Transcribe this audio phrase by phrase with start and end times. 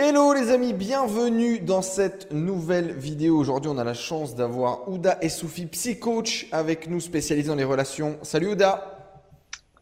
[0.00, 3.36] Hello les amis, bienvenue dans cette nouvelle vidéo.
[3.36, 7.64] Aujourd'hui, on a la chance d'avoir Ouda et Soufi, psy-coach, avec nous spécialisés dans les
[7.64, 8.16] relations.
[8.22, 9.18] Salut Ouda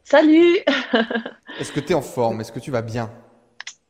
[0.05, 0.57] Salut
[1.61, 2.41] Est-ce que tu es en forme?
[2.41, 3.13] Est-ce que tu vas bien?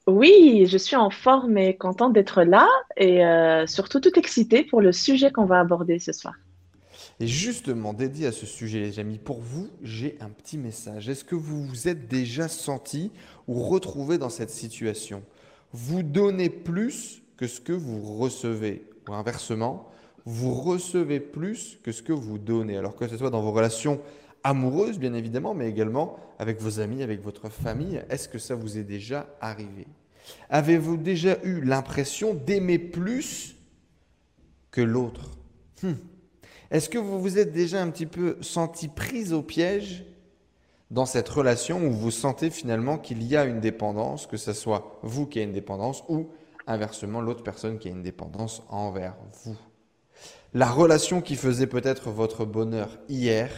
[0.09, 2.67] Oui, je suis en forme et contente d'être là
[2.97, 6.35] et euh, surtout tout excitée pour le sujet qu'on va aborder ce soir.
[7.21, 11.09] Et justement, dédié à ce sujet, les amis, pour vous, j'ai un petit message.
[11.09, 13.13] Est-ce que vous vous êtes déjà senti
[13.47, 15.23] ou retrouvé dans cette situation?
[15.77, 18.89] Vous donnez plus que ce que vous recevez.
[19.09, 19.91] Ou inversement,
[20.25, 22.79] vous recevez plus que ce que vous donnez.
[22.79, 24.01] Alors que ce soit dans vos relations
[24.43, 28.03] amoureuses, bien évidemment, mais également avec vos amis, avec votre famille.
[28.09, 29.87] Est-ce que ça vous est déjà arrivé?
[30.49, 33.57] Avez-vous déjà eu l'impression d'aimer plus
[34.71, 35.31] que l'autre?
[35.83, 35.93] Hmm.
[36.71, 40.05] Est-ce que vous vous êtes déjà un petit peu senti prise au piège
[40.91, 44.99] dans cette relation où vous sentez finalement qu'il y a une dépendance, que ce soit
[45.03, 46.29] vous qui avez une dépendance ou
[46.67, 49.57] inversement l'autre personne qui a une dépendance envers vous.
[50.55, 53.51] La relation qui faisait peut-être votre bonheur hier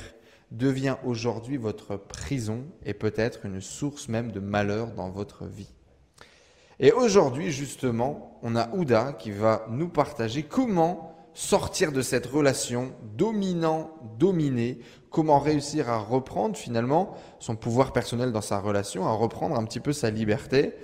[0.50, 5.72] devient aujourd'hui votre prison et peut-être une source même de malheur dans votre vie.
[6.81, 12.93] Et aujourd'hui, justement, on a Ouda qui va nous partager comment sortir de cette relation
[13.17, 14.79] dominant-dominé,
[15.11, 19.81] comment réussir à reprendre finalement son pouvoir personnel dans sa relation, à reprendre un petit
[19.81, 20.75] peu sa liberté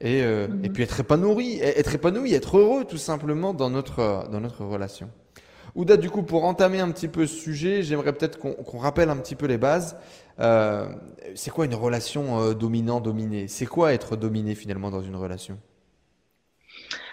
[0.00, 0.72] et, euh, et mhm.
[0.72, 5.10] puis être épanoui, être épanoui, être heureux tout simplement dans notre, dans notre relation.
[5.74, 9.16] Ouda, du coup, pour entamer un petit peu ce sujet, j'aimerais peut-être qu'on rappelle un
[9.16, 9.96] petit peu les bases.
[10.40, 10.88] Euh,
[11.34, 15.58] c'est quoi une relation euh, dominant-dominé C'est quoi être dominé finalement dans une relation?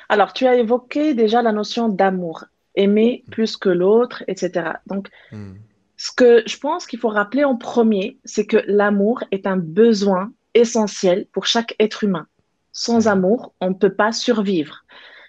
[0.10, 2.46] Alors, tu as évoqué déjà la notion d'amour
[2.78, 4.72] aimer plus que l'autre, etc.
[4.86, 5.56] Donc, hmm.
[5.98, 10.32] ce que je pense qu'il faut rappeler en premier, c'est que l'amour est un besoin
[10.54, 12.28] essentiel pour chaque être humain.
[12.72, 13.12] Sans hmm.
[13.12, 14.86] amour, on ne peut pas survivre.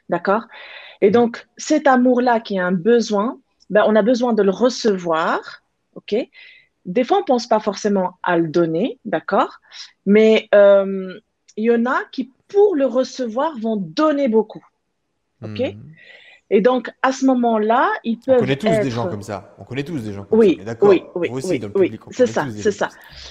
[0.09, 0.45] D'accord?
[1.01, 3.41] Et donc, cet amour-là qui est un besoin,
[3.71, 5.63] ben, on a besoin de le recevoir.
[5.95, 6.15] OK?
[6.85, 8.99] Des fois, on ne pense pas forcément à le donner.
[9.05, 9.61] D'accord?
[10.07, 11.19] Mais euh,
[11.57, 14.65] il y en a qui, pour le recevoir, vont donner beaucoup.
[15.43, 15.61] OK?
[15.61, 15.81] Hmm.
[16.51, 18.37] Et donc, à ce moment-là, ils peuvent.
[18.37, 19.55] On connaît tous des gens comme ça.
[19.59, 20.65] On connaît tous des gens comme oui, ça.
[20.65, 20.89] D'accord.
[20.89, 21.99] Oui, oui, oui, oui.
[22.11, 22.89] C'est ça, c'est ça.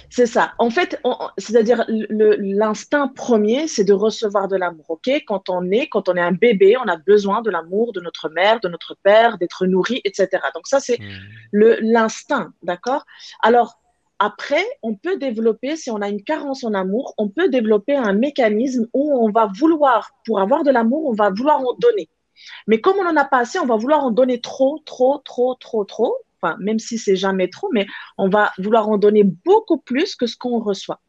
[0.10, 0.54] C'est ça.
[0.60, 1.02] En fait,
[1.38, 4.86] c'est-à-dire, l'instinct premier, c'est de recevoir de l'amour.
[4.90, 5.10] OK?
[5.26, 8.30] Quand on est, quand on est un bébé, on a besoin de l'amour de notre
[8.30, 10.28] mère, de notre père, d'être nourri, etc.
[10.54, 11.78] Donc, ça, c'est hmm.
[11.82, 12.54] l'instinct.
[12.62, 13.06] D'accord?
[13.42, 13.80] Alors,
[14.20, 18.14] après, on peut développer, si on a une carence en amour, on peut développer un
[18.14, 22.10] mécanisme où on va vouloir, pour avoir de l'amour, on va vouloir en donner.
[22.68, 25.56] Mais comme on n'en a pas assez, on va vouloir en donner trop, trop, trop,
[25.56, 26.18] trop, trop.
[26.42, 27.88] Enfin, même si c'est jamais trop, mais
[28.18, 31.00] on va vouloir en donner beaucoup plus que ce qu'on reçoit.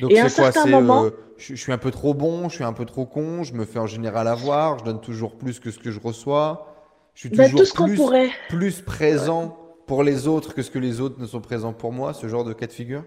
[0.00, 2.64] Donc et à un certain moment, euh, je, suis un peu trop bon, je suis
[2.64, 5.70] un peu trop con, je me fais en général avoir, je donne toujours plus que
[5.70, 6.74] ce que je reçois.
[7.14, 11.18] Je suis ben, toujours plus, plus présent pour les autres que ce que les autres
[11.18, 13.04] ne sont présents pour moi, ce genre de cas de figure?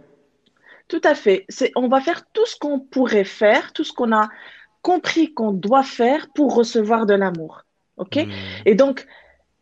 [0.89, 1.45] Tout à fait.
[1.77, 4.27] On va faire tout ce qu'on pourrait faire, tout ce qu'on a
[4.81, 7.63] compris qu'on doit faire pour recevoir de l'amour.
[7.97, 8.15] OK?
[8.15, 8.31] Hmm.
[8.65, 9.05] Et donc,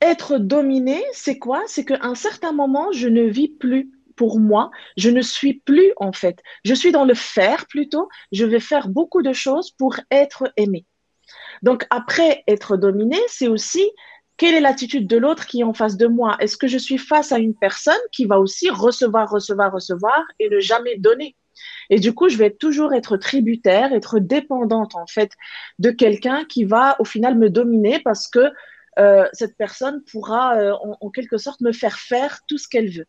[0.01, 1.63] être dominé, c'est quoi?
[1.67, 5.93] C'est qu'à un certain moment, je ne vis plus pour moi, je ne suis plus
[5.95, 6.39] en fait.
[6.65, 8.09] Je suis dans le faire plutôt.
[8.33, 10.85] Je vais faire beaucoup de choses pour être aimé.
[11.61, 13.89] Donc, après être dominé, c'est aussi
[14.35, 16.37] quelle est l'attitude de l'autre qui est en face de moi?
[16.39, 20.49] Est-ce que je suis face à une personne qui va aussi recevoir, recevoir, recevoir et
[20.49, 21.35] ne jamais donner?
[21.89, 25.31] Et du coup, je vais toujours être tributaire, être dépendante en fait
[25.79, 28.51] de quelqu'un qui va au final me dominer parce que
[28.99, 33.05] euh, cette personne pourra euh, en, quelque sorte me faire faire tout ce qu'elle veut.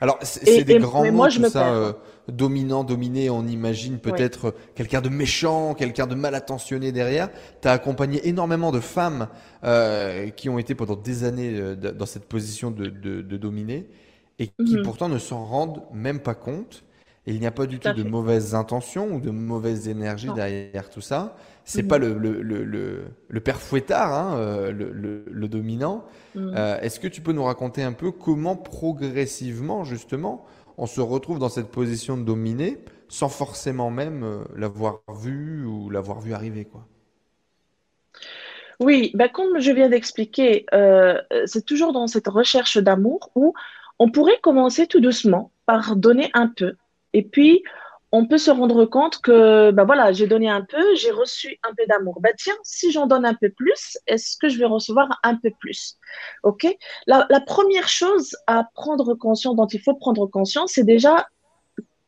[0.00, 1.92] Alors, c'est des grands mots, moi, je tout ça, euh,
[2.28, 7.28] dominant, dominé, on imagine peut-être quelqu'un de méchant, quelqu'un de mal attentionné derrière.
[7.60, 9.28] Tu as accompagné énormément de femmes
[10.36, 13.86] qui ont été pendant des années dans cette position de, de, dominer
[14.38, 14.82] et qui mhm.
[14.82, 16.84] pourtant ne s'en rendent même pas compte
[17.26, 21.00] il n'y a pas du tout, de mauvaises intentions ou de mauvaises énergies derrière tout
[21.00, 21.36] ça.
[21.64, 21.88] C'est n'est mhm.
[21.88, 26.04] pas le, le, le, le, père fouettard, hein, euh, le, dominant.
[26.34, 26.52] Mhm.
[26.54, 30.44] Euh, est-ce que tu peux nous raconter un peu comment progressivement, justement,
[30.76, 32.78] on se retrouve dans cette position de dominer
[33.08, 36.86] sans forcément même euh, l'avoir vu ou l'avoir vu arriver quoi?
[38.80, 40.66] Oui, bah, comme je viens d'expliquer,
[41.46, 43.54] c'est toujours dans cette recherche d'amour où
[44.00, 46.74] on pourrait commencer tout doucement par donner un peu,
[47.14, 47.62] et puis,
[48.12, 51.74] on peut se rendre compte que, ben voilà, j'ai donné un peu, j'ai reçu un
[51.74, 52.20] peu d'amour.
[52.20, 55.50] Ben tiens, si j'en donne un peu plus, est-ce que je vais recevoir un peu
[55.58, 55.96] plus?
[56.42, 56.66] Ok?
[57.06, 61.26] La, première chose à prendre conscience, dont il faut prendre conscience, c'est déjà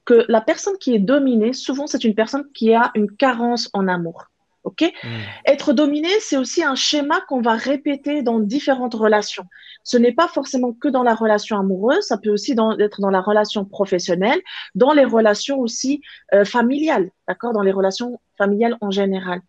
[0.04, 3.88] que la personne qui est dominée, souvent, c'est une personne qui a une carence en
[3.88, 4.26] amour.
[4.66, 4.82] OK?
[4.82, 5.08] Mm.
[5.46, 9.44] Être dominé, c'est aussi un schéma qu'on va répéter dans différentes relations.
[9.84, 13.20] Ce n'est pas forcément que dans la relation amoureuse, ça peut aussi être dans la
[13.20, 14.40] relation professionnelle,
[14.74, 16.02] dans les relations aussi
[16.34, 17.52] euh, familiales, d'accord?
[17.52, 19.40] Dans les relations familiales en général.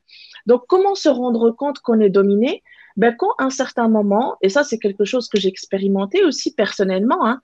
[0.46, 2.64] Donc, comment se rendre compte qu'on est dominé?
[2.96, 6.54] Ben, Quand à un certain moment, et ça c'est quelque chose que j'ai expérimenté aussi
[6.54, 7.42] personnellement, hein,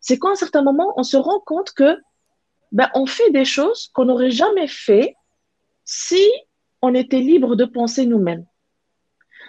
[0.00, 1.96] c'est qu'à un certain moment, on se rend compte que
[2.72, 5.14] ben, on fait des choses qu'on n'aurait jamais fait
[5.84, 6.22] si
[6.84, 8.44] on était libre de penser nous-mêmes.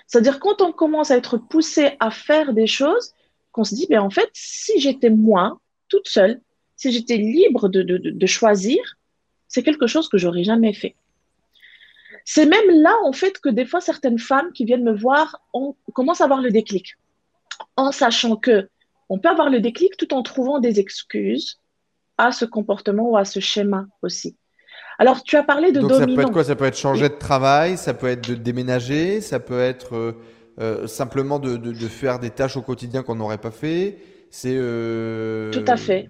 [0.07, 3.13] C'est-à-dire quand on commence à être poussé à faire des choses,
[3.51, 5.59] qu'on se dit, ben en fait, si j'étais moi,
[5.89, 6.41] toute seule,
[6.77, 8.79] si j'étais libre de, choisir,
[9.47, 10.95] c'est quelque chose que j'aurais jamais fait.
[12.23, 15.75] C'est même là, en fait, que des fois, certaines femmes qui viennent me voir on
[15.93, 16.95] commence à avoir le déclic,
[17.75, 18.69] en sachant que
[19.09, 21.59] on peut avoir le déclic tout en trouvant des excuses
[22.17, 24.35] à ce comportement ou à ce schéma aussi.
[24.97, 26.43] Alors, tu as parlé de Donc Ça peut être quoi?
[26.43, 30.11] Ça peut être changer de travail, ça peut être de déménager, ça peut être euh,
[30.59, 33.97] euh, simplement de, de, faire des tâches au quotidien qu'on n'aurait pas fait.
[34.29, 36.09] C'est euh, tout à fait.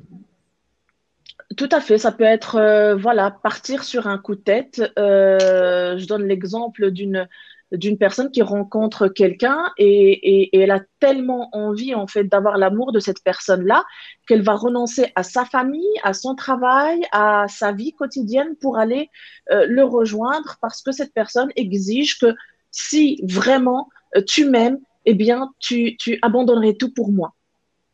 [1.57, 1.97] Tout à fait.
[1.97, 4.81] Ça peut être voilà partir sur un coup de tête.
[4.97, 7.27] je donne l'exemple d'une
[7.75, 12.99] d'une personne qui rencontre quelqu'un et, elle a tellement envie en fait d'avoir l'amour de
[12.99, 13.83] cette personne-là
[14.27, 19.09] qu'elle va renoncer à sa famille, à son travail, à sa vie quotidienne pour aller
[19.51, 22.33] euh, le rejoindre parce que cette personne exige que
[22.71, 27.33] si vraiment euh, tu m'aimes, eh bien tu, tu abandonnerais tout pour moi.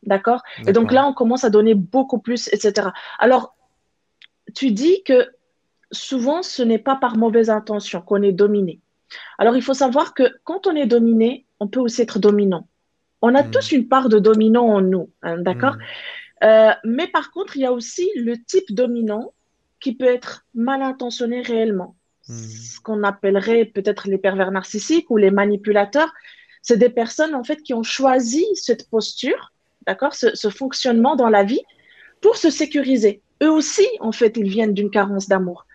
[0.04, 0.42] D'accord?
[0.66, 2.88] Et donc là, on commence à donner beaucoup plus, etc.
[3.20, 3.54] Alors,
[4.54, 5.28] tu dis que
[5.92, 8.80] souvent, ce n'est pas par mauvaise intention qu'on est dominé.
[9.38, 12.68] Alors, il faut savoir que quand on est dominé, on peut aussi être dominant.
[13.20, 13.50] On a hmm.
[13.50, 16.44] tous une part de dominant en nous, hein, d'accord hmm.
[16.44, 19.32] euh, Mais par contre, il y a aussi le type dominant
[19.80, 21.96] qui peut être mal intentionné réellement.
[22.28, 22.34] Hmm.
[22.34, 26.12] Ce qu'on appellerait peut-être les pervers narcissiques ou les manipulateurs.
[26.62, 29.52] C'est des personnes, en fait, qui ont choisi cette posture,
[29.84, 31.62] d'accord, ce fonctionnement dans la vie
[32.20, 33.20] pour se sécuriser.
[33.42, 35.66] Eux aussi, en fait, ils viennent d'une carence d'amour.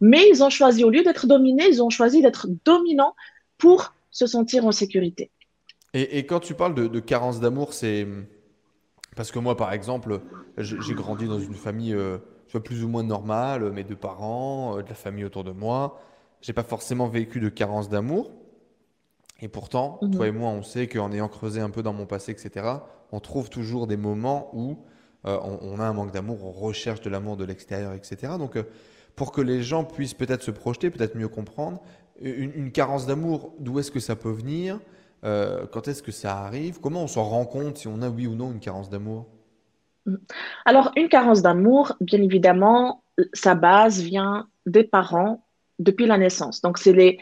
[0.00, 3.14] Mais ils ont choisi, au lieu d'être dominés, ils ont choisi d'être dominants
[3.58, 5.30] pour se sentir en sécurité.
[5.94, 8.06] Et, quand tu parles de, carence d'amour, c'est
[9.14, 10.20] parce que moi, par exemple,
[10.58, 12.18] j'ai grandi dans une famille euh,
[12.60, 16.00] plus ou moins normale, mes deux parents, euh, de la famille autour de moi.
[16.40, 18.30] J'ai pas forcément vécu de carence d'amour.
[19.40, 20.10] Et pourtant, mhm.
[20.12, 22.66] toi et moi, on sait qu'en ayant creusé un peu dans mon passé, etc.,
[23.12, 24.78] on trouve toujours des moments où
[25.26, 28.34] euh, on, a un manque d'amour, on recherche de l'amour de l'extérieur, etc.
[28.38, 28.56] Donc,
[29.16, 31.80] pour que les gens puissent peut-être se projeter, peut-être mieux comprendre.
[32.20, 34.78] Une, carence d'amour, d'où est-ce que ça peut venir
[35.24, 38.26] euh, Quand est-ce que ça arrive Comment on s'en rend compte si on a oui
[38.26, 39.26] ou non une carence d'amour?
[40.64, 43.02] Alors, une carence d'amour, bien évidemment,
[43.32, 45.44] sa base vient des parents
[45.78, 46.60] depuis la naissance.
[46.62, 47.18] Donc, c'est les,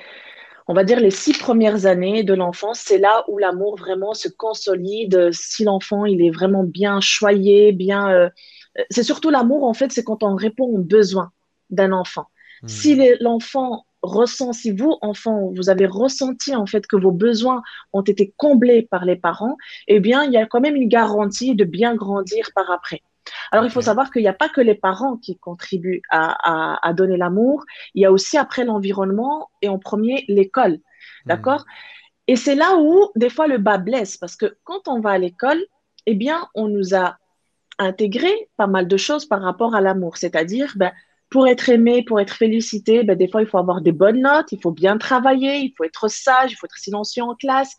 [0.67, 4.29] on va dire, les six premières années de l'enfance, c'est là où l'amour vraiment se
[4.29, 5.31] consolide.
[5.32, 8.11] Si l'enfant, il est vraiment bien choyé, bien...
[8.11, 8.29] Euh,
[8.91, 11.32] c'est surtout l'amour, en fait, c'est quand on répond aux besoins
[11.75, 12.26] d'un enfant.
[12.62, 12.69] Hmm.
[12.69, 17.62] Si l'enfant ressent, si vous, enfant, vous avez ressenti en fait que vos besoins
[17.93, 19.56] ont été comblés par les parents,
[19.88, 23.03] eh bien, il y a quand même une garantie de bien grandir par après.
[23.50, 27.17] Alors, il faut savoir qu'il n'y a pas que les parents qui contribuent à, donner
[27.17, 30.75] l'amour, il y a aussi après l'environnement et en premier l'école.
[30.75, 31.29] Hmm.
[31.29, 31.65] D'accord?
[32.27, 35.19] Et c'est là où, des fois, le bas blesse, parce que quand on va à
[35.19, 35.63] l'école,
[36.06, 37.17] eh bien, on nous a
[37.79, 40.17] intégré pas mal de choses par rapport à l'amour.
[40.17, 40.93] C'est-à-dire, ben,
[41.34, 44.53] pour être aimé, pour être félicité, ben, des fois, il faut avoir des bonnes notes,
[44.53, 47.74] il faut bien travailler, il faut être sage, il faut être silencieux en classe,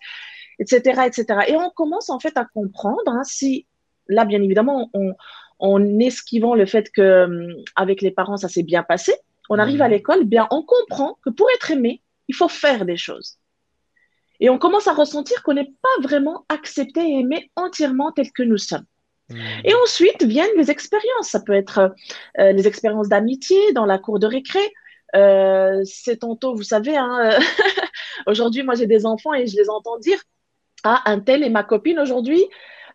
[0.59, 1.39] etc., etc.
[1.47, 3.65] Et on commence en fait à comprendre hein, si,
[4.09, 5.13] là, bien évidemment, on,
[5.59, 9.13] en esquivant le fait que hum, avec les parents, ça s'est bien passé,
[9.49, 9.91] on arrive à mmh.
[9.91, 13.37] l'école, bien, on comprend que pour être aimé, il faut faire des choses.
[14.41, 18.43] Et on commence à ressentir qu'on n'est pas vraiment accepté et aimé entièrement tel que
[18.43, 18.85] nous sommes.
[19.29, 21.29] Et ensuite viennent les expériences.
[21.29, 21.93] Ça peut être
[22.39, 24.59] euh, les expériences d'amitié dans la cour de récré.
[25.15, 27.39] Euh, c'est tantôt, vous savez, hein,
[28.27, 30.19] aujourd'hui, moi j'ai des enfants et je les entends dire
[30.83, 32.43] Ah, un tel est ma copine aujourd'hui.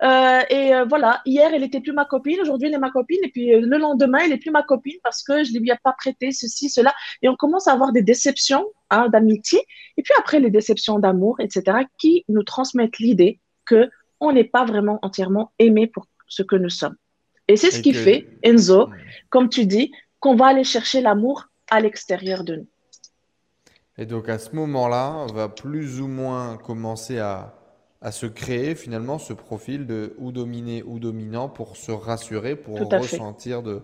[0.03, 3.29] Euh, et voilà, hier elle était plus ma copine, aujourd'hui elle est ma copine, et
[3.29, 5.93] puis le lendemain elle est plus ma copine parce que je ne lui ai pas
[5.93, 6.95] prêté ceci, cela.
[7.23, 9.61] Et on commence à avoir des déceptions hein, d'amitié,
[9.99, 14.65] et puis après les déceptions d'amour, etc., qui nous transmettent l'idée que on n'est pas
[14.65, 16.97] vraiment entièrement aimé pour ce que nous sommes.
[17.49, 18.89] Et c'est ce qui fait, Enzo,
[19.29, 22.67] comme tu dis, qu'on va aller chercher l'amour à l'extérieur de nous.
[23.99, 27.55] Et donc à ce moment-là, on va plus ou moins commencer à,
[28.01, 32.79] à, se créer finalement ce profil de ou dominé ou dominant pour se rassurer, pour
[32.79, 33.83] ressentir de,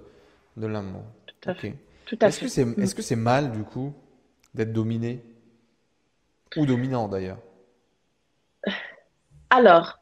[0.57, 1.03] de l'amour.
[1.27, 1.75] Tout à fait.
[2.21, 3.93] Est-ce que c'est est -ce c'est mal du coup
[4.55, 5.23] d'être dominé?
[6.57, 7.41] Ou dominant d'ailleurs?
[9.51, 9.99] Alors,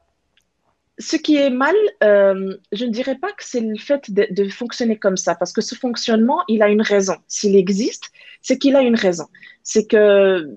[0.99, 4.99] ce qui est mal, euh, je ne dirais pas que c'est le fait de, fonctionner
[4.99, 7.17] comme ça, parce que ce fonctionnement, il a une raison.
[7.27, 8.11] S'il existe,
[8.43, 9.27] c'est qu'il a une raison.
[9.63, 10.49] C'est que,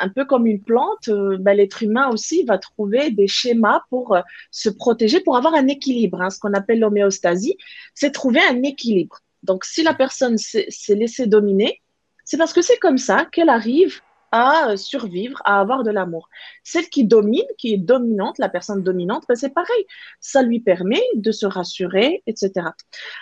[0.00, 4.16] un peu comme une plante, euh, ben, l'être humain aussi va trouver des schémas pour
[4.16, 6.20] euh, se protéger, pour avoir un équilibre.
[6.20, 6.30] Hein.
[6.30, 7.56] ce qu'on appelle l'homéostasie,
[7.94, 9.20] c'est trouver un équilibre.
[9.44, 11.80] Donc, si la personne s'est laissée dominer,
[12.24, 14.00] c'est parce que c'est comme ça qu'elle arrive
[14.34, 16.28] à euh, survivre, à avoir de l'amour.
[16.64, 19.86] Celle qui domine, qui est dominante, la personne dominante, ben c'est pareil.
[20.18, 22.50] Ça lui permet de se rassurer, etc.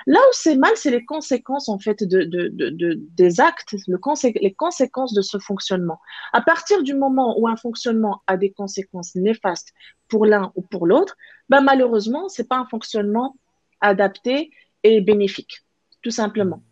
[0.07, 3.99] Là où c'est mal, c'est les conséquences en fait de, de, de, des actes, le
[4.41, 6.01] les conséquences de ce fonctionnement.
[6.33, 9.75] À partir du moment où un fonctionnement a des conséquences néfastes
[10.09, 11.15] pour l'un ou pour l'autre,
[11.51, 13.37] ben malheureusement, c'est pas un fonctionnement
[13.83, 14.51] adapté
[14.83, 15.61] et bénéfique,
[16.01, 16.63] tout simplement.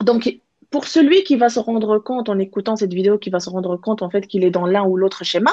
[0.00, 0.40] Donc,
[0.70, 3.76] pour celui qui va se rendre compte en écoutant cette vidéo, qui va se rendre
[3.76, 5.52] compte en fait qu'il est dans l'un ou l'autre schéma,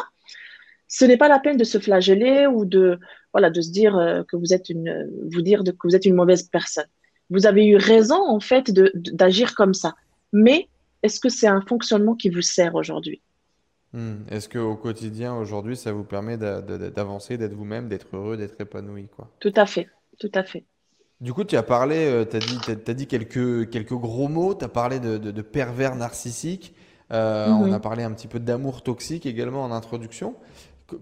[0.87, 2.99] ce n'est pas la peine de se flageller ou de
[3.33, 6.15] voilà de se dire euh, que vous êtes une vous dire que vous êtes une
[6.15, 6.87] mauvaise personne.
[7.29, 9.95] Vous avez eu raison en fait d'agir comme ça.
[10.31, 10.69] Mais
[11.03, 13.21] est-ce que c'est un fonctionnement qui vous sert aujourd'hui?
[13.93, 14.23] Hmm.
[14.29, 19.29] Est-ce qu'au quotidien aujourd'hui ça vous permet d'avancer, d'être vous-même, d'être heureux, d'être épanoui quoi?
[19.39, 20.63] Tout à fait, tout à fait.
[21.19, 24.53] Du coup, tu as parlé, euh, tu as dit, as, dit quelques, quelques gros mots,
[24.53, 26.75] tu as parlé de, de, pervers narcissique,
[27.11, 30.35] euh, on a parlé un petit peu d'amour toxique également en introduction.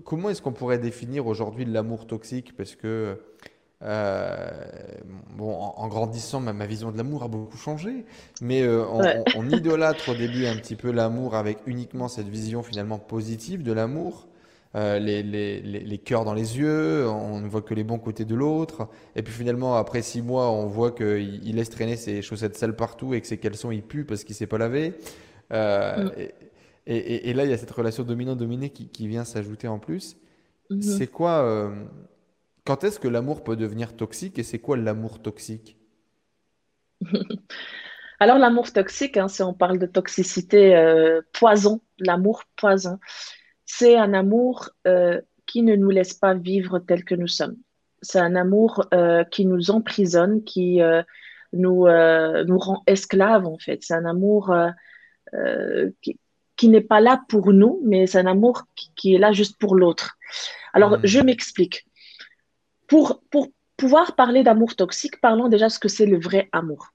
[0.06, 2.56] comment est-ce qu'on pourrait définir aujourd'hui l'amour toxique?
[2.56, 3.20] Parce que,
[3.82, 4.52] euh,
[5.36, 8.06] bon, en, grandissant, ma, ma, vision de l'amour a beaucoup changé,
[8.42, 9.02] mais on,
[9.36, 13.74] on, idolâtre au début un petit peu l'amour avec uniquement cette vision finalement positive de
[13.74, 14.28] l'amour.
[14.76, 18.26] Euh, les, les, les, cœurs dans les yeux, on ne voit que les bons côtés
[18.26, 18.90] de l'autre.
[19.16, 22.76] Et puis finalement, après six mois, on voit qu'il il laisse traîner ses chaussettes sales
[22.76, 24.96] partout et que ses caleçons ils puent parce qu'il s'est pas lavé.
[25.54, 26.12] Euh, mm.
[26.88, 30.18] et, et, là, il y a cette relation dominant-dominé qui, qui, vient s'ajouter en plus.
[30.70, 30.98] Mm-hmm.
[30.98, 31.86] C'est quoi euh,
[32.66, 35.78] Quand est-ce que l'amour peut devenir toxique et c'est quoi l'amour toxique?
[38.20, 43.00] Alors l'amour toxique, hein, si on parle de toxicité, poison, l'amour poison
[43.66, 47.58] c'est un amour euh, qui ne nous laisse pas vivre tel que nous sommes.
[48.02, 51.02] C'est un amour euh, qui nous emprisonne, qui euh,
[51.54, 53.80] nous, nous rend esclaves, en fait.
[53.82, 54.56] C'est un amour
[56.02, 58.64] qui, n'est pas là pour nous, mais c'est un amour
[58.96, 60.18] qui, est là juste pour l'autre.
[60.74, 61.02] Alors, mmh.
[61.06, 61.88] je m'explique.
[62.88, 66.94] Pour, pour pouvoir parler d'amour toxique, parlons déjà de ce que c'est le vrai amour.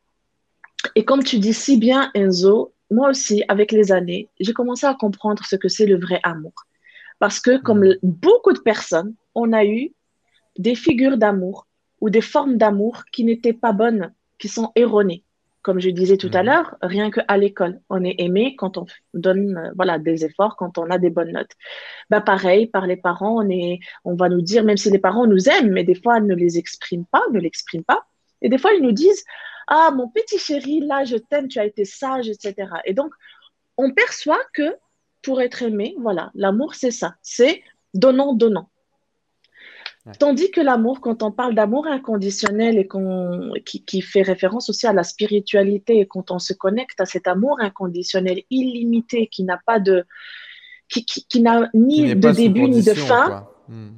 [0.95, 4.95] Et comme tu dis si bien, Enzo, moi aussi, avec les années, j'ai commencé à
[4.95, 6.55] comprendre ce que c'est le vrai amour.
[7.19, 7.99] Parce que, comme mm.
[8.03, 9.93] beaucoup de personnes, on a eu
[10.59, 11.67] des figures d'amour
[12.01, 15.23] ou des formes d'amour qui n'étaient pas bonnes, qui sont erronées.
[15.63, 16.47] Comme je disais tout à mm.
[16.47, 20.79] l'heure, rien qu'à l'école, on est aimé quand on donne euh, voilà, des efforts, quand
[20.79, 21.53] on a des bonnes notes.
[22.09, 25.27] Bah, pareil, par les parents, on, est, on va nous dire, même si les parents
[25.27, 28.05] nous aiment, mais des fois, ils ne les expriment pas, ne l'expriment pas.
[28.43, 29.23] Et des fois, ils nous disent,
[29.71, 32.69] ah, mon petit chéri, là, je t'aime, tu as été sage, etc.
[32.85, 33.13] Et donc,
[33.77, 34.77] on perçoit que
[35.23, 37.63] pour être aimé, voilà, l'amour, c'est ça, c'est
[37.95, 38.69] donnant, donnant.
[40.19, 44.93] Tandis que l'amour, quand on parle d'amour inconditionnel et qu'on, qui, fait référence aussi à
[44.93, 49.79] la spiritualité, et quand on se connecte à cet amour inconditionnel illimité qui n'a pas
[49.79, 50.05] de,
[50.89, 53.91] qui, qui, n'a ni de début ni de fin, hmm.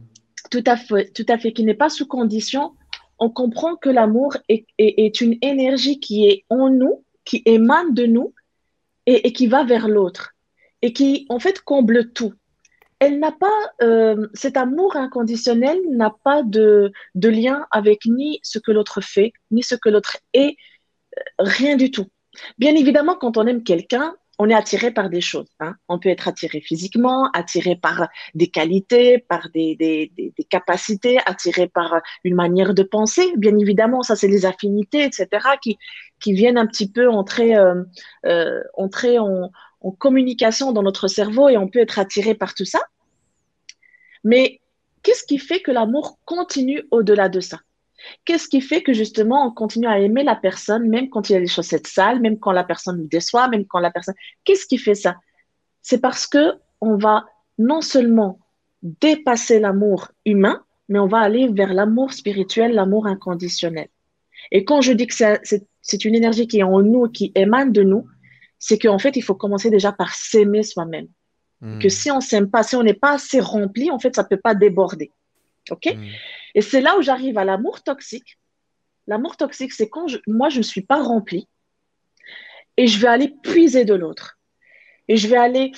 [0.51, 2.73] tout à fait, tout à fait, qui n'est pas sous condition,
[3.19, 8.35] on comprend que l'amour est, une énergie qui est en nous, qui émane de nous
[9.07, 10.35] et, qui va vers l'autre
[10.83, 12.33] et qui en fait comble tout.
[12.99, 18.71] Elle n'a pas, euh, cet amour inconditionnel n'a pas de, lien avec ni ce que
[18.71, 20.57] l'autre fait, ni ce que l'autre est,
[21.19, 22.07] euh, rien du tout.
[22.59, 25.47] Bien évidemment, quand on aime quelqu'un, on est attiré par des choses.
[25.61, 25.77] Hein.
[25.89, 30.11] On peut être attiré physiquement, attiré par des qualités, par des,
[30.51, 33.33] capacités, attiré par une manière de penser.
[33.37, 35.29] Bien évidemment, ça, c'est les affinités, etc.,
[35.63, 35.79] qui,
[36.27, 37.85] viennent un petit peu entrer, euh,
[38.27, 42.81] euh, en communication dans notre cerveau et on peut être attiré par tout ça.
[44.25, 44.61] Mais
[45.05, 47.61] qu'est-ce qui fait que l'amour continue au-delà de ça?
[48.25, 51.37] Qu'est-ce qui fait que justement on continue à aimer la personne même quand il y
[51.37, 54.15] a des chaussettes sales, même quand la personne nous déçoit, même quand la personne.
[54.45, 55.17] Qu'est-ce qui fait ça?
[55.81, 57.27] C'est parce que on va
[57.59, 58.39] non seulement
[58.83, 63.89] dépasser l'amour humain, mais on va aller vers l'amour spirituel, l'amour inconditionnel.
[64.51, 67.83] Et quand je dis que c'est une énergie qui est en nous, qui émane de
[67.83, 68.07] nous,
[68.59, 71.07] c'est qu'en fait, il faut commencer déjà par s'aimer soi-même.
[71.61, 71.79] Hmm.
[71.79, 74.37] Que si on s'aime pas, si on n'est pas assez rempli, en fait, ça peut
[74.37, 75.13] pas déborder.
[75.71, 76.09] OK hmm.
[76.55, 78.39] Et c'est là où j'arrive à l'amour toxique.
[79.07, 81.49] L'amour toxique, c'est quand moi, je ne suis pas remplie
[82.77, 84.39] et je vais aller puiser de l'autre.
[85.09, 85.73] Et je vais aller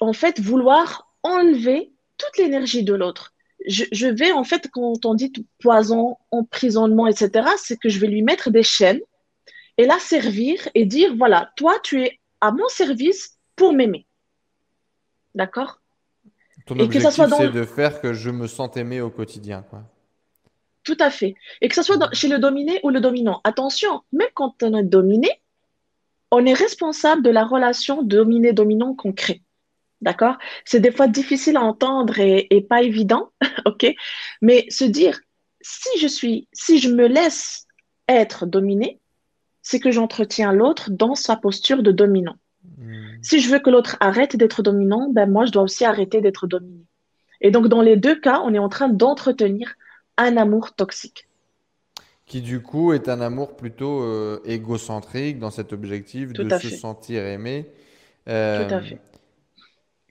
[0.00, 3.34] en fait, vouloir enlever toute l'énergie de l'autre.
[3.66, 8.22] Je, vais, en fait, quand on dit poison, emprisonnement, etc., c'est que je vais lui
[8.22, 9.00] mettre des chaînes
[9.76, 14.06] et la servir et dire, voilà, toi, tu es à mon service pour m'aimer.
[15.34, 15.77] D'accord?
[16.68, 19.84] Ton objectif, c'est de faire que je me sente aimé au quotidien, quoi.
[20.84, 21.34] Tout à fait.
[21.62, 23.40] Et que ce soit chez le dominé ou le dominant.
[23.44, 25.30] Attention, même quand on est dominé,
[26.30, 29.42] on est responsable de la relation dominé-dominant qu'on crée.
[30.02, 30.36] D'accord?
[30.66, 33.30] C'est des fois difficile à entendre et, pas évident,
[33.64, 33.86] ok?
[34.42, 35.18] Mais se dire,
[35.62, 37.66] si je suis, si je me laisse
[38.08, 39.00] être dominé,
[39.62, 42.36] c'est que j'entretiens l'autre dans sa posture de dominant.
[42.78, 43.18] Hmm.
[43.22, 46.46] Si je veux que l'autre arrête d'être dominant, ben moi, je dois aussi arrêter d'être
[46.46, 46.86] dominé.
[47.40, 49.74] Et donc, dans les deux cas, on est en train d'entretenir
[50.16, 51.28] un amour toxique
[52.28, 57.24] qui du coup est un amour plutôt euh, égocentrique dans cet objectif de se sentir
[57.24, 57.66] aimé.
[58.28, 59.00] Euh, Tout à fait.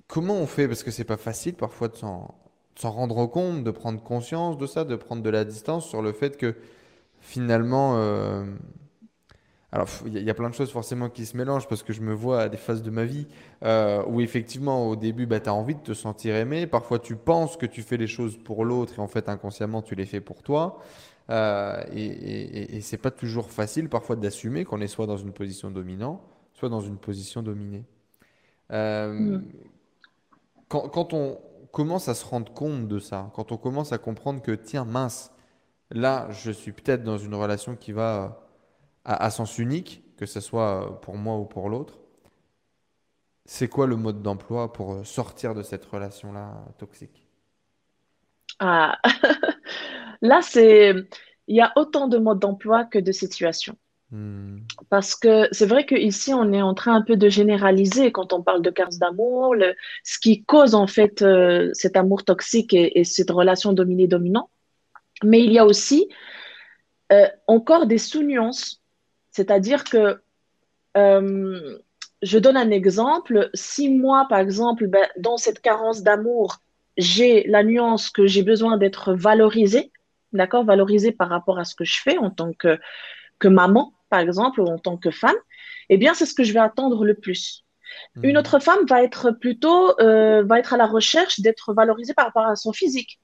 [0.07, 0.67] Comment on fait?
[0.67, 2.35] Parce que c'est pas facile parfois de s'en
[2.81, 6.37] rendre compte, de prendre conscience de ça, de prendre de la distance sur le fait
[6.37, 6.55] que
[7.21, 7.97] finalement.
[7.97, 8.45] Euh,
[9.73, 12.13] alors, il y, a plein de choses forcément qui se mélangent parce que je me
[12.13, 13.27] vois à des phases de ma vie
[14.07, 16.67] où effectivement, au début, bah, tu as envie de te sentir aimé.
[16.67, 19.93] Parfois, tu penses que tu fais les choses pour l'autre et en fait, inconsciemment, tu
[19.93, 20.79] les fais pour toi.
[21.29, 25.69] Euh, et, et, c'est pas toujours facile parfois d'assumer qu'on est soit dans une position
[25.69, 26.21] dominante,
[26.53, 27.83] soit dans une position dominée.
[28.71, 29.45] Euh, mm.
[30.69, 31.37] quand, quand, on
[31.73, 35.31] commence à se rendre compte de ça, quand on commence à comprendre que tiens mince,
[35.91, 38.46] là je suis peut-être dans une relation qui va
[39.07, 41.99] à, sens unique, que ce soit pour moi ou pour l'autre,
[43.45, 47.25] c'est quoi le mode d'emploi pour sortir de cette relation-là toxique?
[48.59, 48.97] Ah.
[50.21, 50.93] Là, c'est
[51.47, 53.77] il y a autant de modes d'emploi que de situations.
[54.11, 54.59] Hmm.
[54.89, 58.41] Parce que c'est vrai qu'ici, on est en train un peu de généraliser quand on
[58.41, 59.55] parle de cartes d'amour,
[60.03, 64.49] ce qui cause en fait euh, cet amour toxique et, cette relation dominée-dominant.
[65.23, 66.07] Mais il y a aussi
[67.11, 68.81] euh, encore des sous-nuances.
[69.37, 70.19] C'est-à-dire que,
[70.97, 71.77] euh,
[72.23, 76.57] je donne un exemple, si moi, par exemple, ben, dans cette carence d'amour,
[76.97, 79.91] j'ai la nuance que j'ai besoin d'être valorisée,
[80.33, 82.79] d'accord, valorisée par rapport à ce que je fais en tant que,
[83.37, 85.35] que maman, par exemple, ou en tant que femme,
[85.89, 87.63] eh bien, c'est ce que je vais attendre le plus.
[88.23, 88.37] Une mhm.
[88.37, 92.47] autre femme va être plutôt, euh, va être à la recherche d'être valorisée par rapport
[92.47, 93.19] à son physique.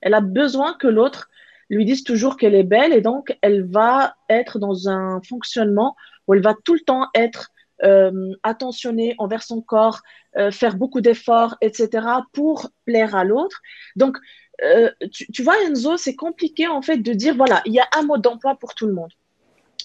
[0.00, 1.28] Elle a besoin que l'autre
[1.70, 6.34] lui dise toujours qu'elle est belle et donc elle va être dans un fonctionnement où
[6.34, 7.50] elle va tout le temps être
[7.82, 10.02] euh, attentionnée envers son corps,
[10.36, 13.62] euh, faire beaucoup d'efforts, etc., pour plaire à l'autre.
[13.96, 14.18] Donc,
[14.62, 18.02] euh, tu, vois, Enzo, c'est compliqué en fait de dire, voilà, il y a un
[18.02, 19.10] mode d'emploi pour tout le monde.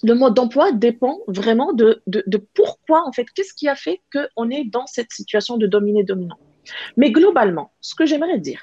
[0.02, 4.50] Le mode d'emploi dépend vraiment de, de, pourquoi, en fait, qu'est-ce qui a fait qu'on
[4.50, 6.38] est dans cette situation de dominer-dominant.
[6.98, 8.60] Mais globalement, ce que j'aimerais dire,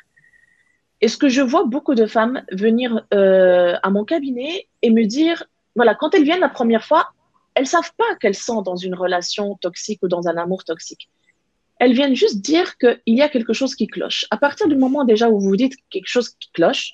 [1.04, 5.04] et ce que je vois beaucoup de femmes venir euh, à mon cabinet et me
[5.06, 5.44] dire,
[5.76, 7.10] voilà, quand elles viennent la première fois,
[7.56, 11.10] elles savent pas qu'elles sont dans une relation toxique ou dans un amour toxique
[11.84, 14.26] elles viennent juste dire qu'il y a quelque chose qui cloche.
[14.32, 16.94] À partir du moment déjà où vous dites quelque chose qui cloche,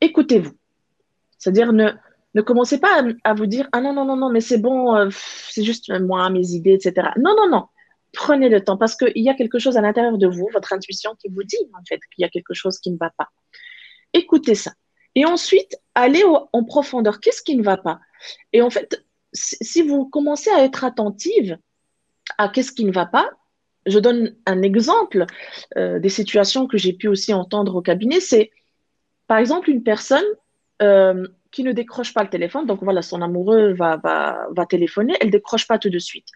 [0.00, 0.52] écoutez-vous.
[1.38, 1.90] C'est-à-dire ne,
[2.34, 5.08] ne commencez pas à, vous dire ah non non non non mais c'est bon euh,
[5.12, 7.10] c'est juste moi mes idées etc.
[7.18, 7.66] Non non non
[8.12, 11.14] prenez le temps parce qu'il y a quelque chose à l'intérieur de vous votre intuition
[11.16, 13.28] qui vous dit en fait qu'il y a quelque chose qui ne va pas.
[14.12, 14.72] Écoutez ça
[15.14, 18.00] et ensuite allez en profondeur qu'est-ce qui ne va pas?
[18.52, 21.58] Et en fait si vous commencez à être attentive
[22.38, 23.30] à qu'est-ce qui ne va pas.
[23.86, 25.26] Je donne un exemple
[25.76, 28.20] euh, des situations que j'ai pu aussi entendre au cabinet.
[28.20, 28.50] C'est
[29.28, 30.24] par exemple une personne
[30.82, 32.66] euh, qui ne décroche pas le téléphone.
[32.66, 36.26] Donc voilà, son amoureux va, va, va téléphoner, elle décroche pas tout de suite.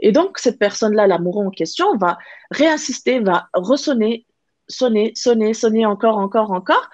[0.00, 2.18] Et donc cette personne-là, l'amoureux en question, va
[2.50, 4.26] réinsister, va ressonner,
[4.68, 6.90] sonner, sonner, sonner encore, encore, encore.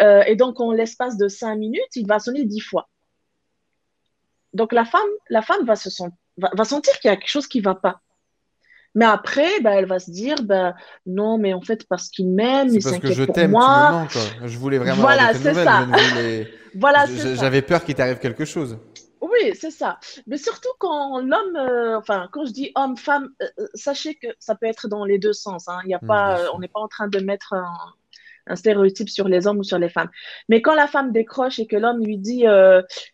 [0.00, 2.88] Euh, et donc en l'espace de cinq minutes, il va sonner dix fois.
[4.52, 7.46] Donc la femme, la femme va se sentir va, sentir qu'il y a quelque chose
[7.46, 8.00] qui ne va pas.
[8.94, 10.74] Mais après, bah, elle va se dire, bah,
[11.06, 14.06] non, mais en fait, parce qu'il m'aime, il s'inquiète pour moi.
[14.44, 15.86] Je voulais vraiment voilà, c'est ça.
[16.74, 18.78] voilà, J'avais peur qu'il t'arrive quelque chose.
[19.42, 19.98] Oui, c'est ça.
[20.26, 24.28] Mais surtout quand l'homme, euh, enfin, quand je dis homme, femme, euh, euh, sachez que
[24.38, 25.68] ça peut être dans les deux sens.
[25.68, 25.78] Hein.
[25.84, 27.74] Il y a mmh, pas, on n'est pas en train de mettre un,
[28.46, 30.10] un stéréotype sur les hommes ou sur les femmes.
[30.48, 32.44] Mais quand la femme décroche et que l'homme lui dit,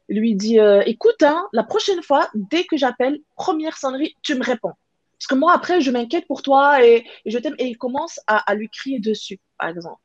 [0.09, 4.73] lui dit écoute, hein, la prochaine fois, dès que j'appelle, première sonnerie, tu me réponds.
[5.19, 7.57] Parce que moi, après, je m'inquiète pour toi et, je t'aime.
[7.59, 10.01] Et il commence à, lui crier dessus, par exemple.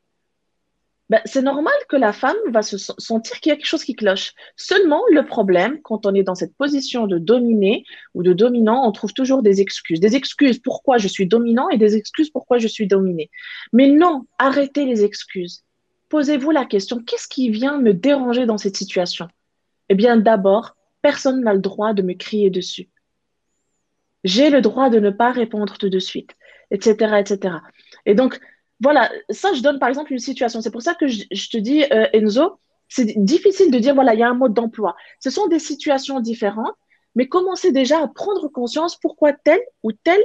[1.13, 3.93] Ben, c'est normal que la femme va se sentir qu'il y a quelque chose qui
[3.93, 4.34] cloche.
[4.56, 7.84] Seulement, le problème, quand on est dans cette position de dominer
[8.15, 9.99] ou de dominant, on trouve toujours des excuses.
[9.99, 13.30] Des excuses pourquoi je suis dominant et des excuses pourquoi je suis dominé.
[13.73, 15.63] Mais non, arrêtez les excuses.
[16.10, 19.28] Posez-vous la question, qu'est-ce qui vient me déranger dans cette situation?
[19.89, 22.89] Eh bien, d'abord, personne n'a le droit de me crier dessus.
[24.23, 26.32] J'ai le droit de ne pas répondre tout de suite,
[26.71, 27.58] etc., etc.
[28.08, 28.39] Et donc,
[28.84, 30.62] voilà, ça, je donne par exemple une situation.
[30.62, 34.19] C'est pour ça que je, te dis, euh, Enzo, c'est difficile de dire, voilà, il
[34.19, 34.96] y a un mode d'emploi.
[35.22, 36.76] Ce sont des situations différentes,
[37.15, 40.19] mais commencez déjà à prendre conscience pourquoi tel ou tel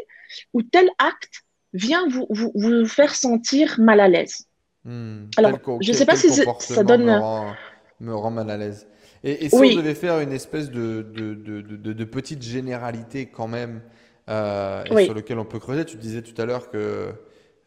[0.53, 4.49] ou tel acte vient vous, vous, faire sentir mal à l'aise.
[4.85, 7.05] Hmm, Alors, je ne sais pas si ça donne...
[7.05, 7.55] Me rend,
[8.01, 8.88] me rend, mal à l'aise.
[9.23, 13.83] Et, si on devait faire une espèce de, de, de, de petite généralité quand même,
[14.29, 17.12] euh, sur lequel on peut creuser, tu disais tout à l'heure que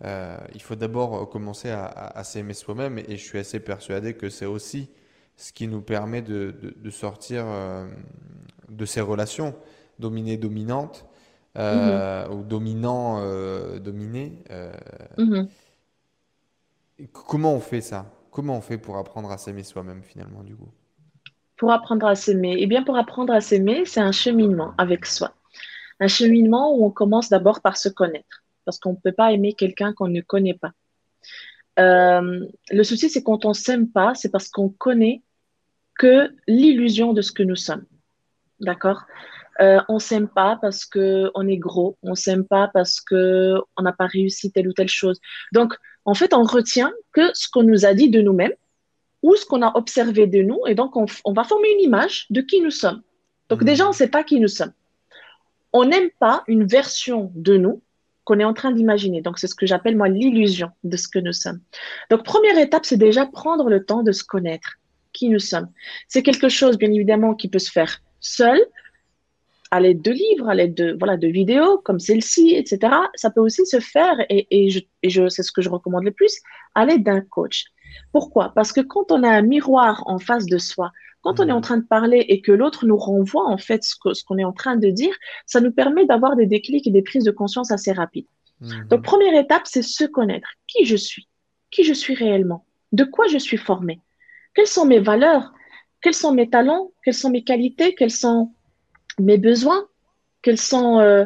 [0.04, 4.46] euh, il faut d'abord commencer à, s'aimer soi-même et, je suis assez persuadé que c'est
[4.46, 4.90] aussi
[5.36, 7.88] ce qui nous permet de, sortir euh,
[8.70, 9.56] de ces relations
[10.00, 11.06] dominées-dominantes
[11.58, 12.34] euh, mhm.
[12.34, 14.44] ou dominant-dominé.
[15.18, 15.48] Mhm.
[17.12, 18.06] Comment on fait ça?
[18.32, 20.70] Comment on fait pour apprendre à s'aimer soi-même finalement du coup?
[21.58, 25.34] Pour apprendre à s'aimer Eh bien pour apprendre à s'aimer, c'est un cheminement avec soi.
[26.00, 28.41] Un cheminement où on commence d'abord par se connaître
[28.72, 30.72] parce qu'on ne peut pas aimer quelqu'un qu'on ne connaît pas.
[31.78, 35.24] Euh, le souci, c'est quand on ne s'aime pas, c'est parce qu'on connaît
[35.96, 37.86] que l'illusion de ce que nous sommes.
[38.62, 39.02] D'accord?
[39.60, 43.82] Euh, On ne s'aime pas parce qu'on est gros, on ne s'aime pas parce qu'on
[43.82, 45.20] n'a pas réussi telle ou telle chose.
[45.52, 48.56] Donc, en fait, on retient que ce qu'on nous a dit de nous-mêmes
[49.22, 52.26] ou ce qu'on a observé de nous, et donc on, on, va former une image
[52.30, 53.02] de qui nous sommes.
[53.50, 53.66] Donc, mmh.
[53.66, 54.72] déjà, on ne sait pas qui nous sommes.
[55.74, 57.82] On n'aime pas une version de nous
[58.32, 59.22] qu'on est en train d'imaginer.
[59.22, 61.60] Donc, c'est ce que j'appelle, moi, l'illusion de ce que nous sommes.
[62.10, 64.78] Donc, première étape, c'est déjà prendre le temps de se connaître,
[65.12, 65.68] qui nous sommes.
[66.08, 68.58] C'est quelque chose, bien évidemment, qui peut se faire seul,
[69.70, 72.94] à l'aide de livres, à l'aide de, voilà, de vidéos comme celle-ci, etc.
[73.16, 76.06] Ça peut aussi se faire, et, et, je, et je, c'est ce que je recommande
[76.06, 76.34] le plus,
[76.74, 77.66] à l'aide d'un coach.
[78.14, 78.54] Pourquoi?
[78.56, 80.92] Parce que quand on a un miroir en face de soi,
[81.22, 83.96] quand on est en train de parler et que l'autre nous renvoie en fait ce
[84.26, 85.14] qu'on est en train de dire,
[85.46, 88.26] ça nous permet d'avoir des déclics et des prises de conscience assez rapides.
[88.62, 88.88] Mmh.
[88.90, 90.50] Donc, première étape, c'est se connaître.
[90.68, 91.28] Qui je suis?
[91.70, 92.66] Qui je suis réellement?
[92.92, 94.00] De quoi je suis formé
[94.54, 95.54] Quelles sont mes valeurs?
[96.02, 96.92] Quels sont mes talents?
[97.04, 97.96] Quelles sont mes qualités?
[97.96, 98.52] Quels sont
[99.20, 99.88] mes besoins?
[100.42, 101.00] Quels sont...
[101.00, 101.26] Euh,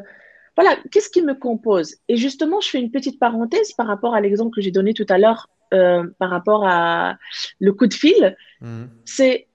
[0.58, 1.96] voilà, qu'est-ce qui me compose?
[2.08, 5.06] Et justement, je fais une petite parenthèse par rapport à l'exemple que j'ai donné tout
[5.10, 7.18] à l'heure euh, par rapport à
[7.60, 8.38] le coup de fil.
[8.62, 8.86] Mmh.
[9.04, 9.48] C'est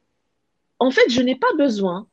[0.80, 2.08] en fait, je n'ai pas besoin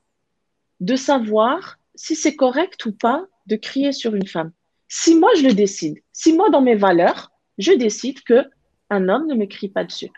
[0.82, 4.52] de savoir si c'est correct ou pas de crier sur une femme.
[4.88, 8.46] Si moi je le décide, si moi dans mes valeurs, je décide que
[8.90, 10.12] un homme ne me crie pas dessus.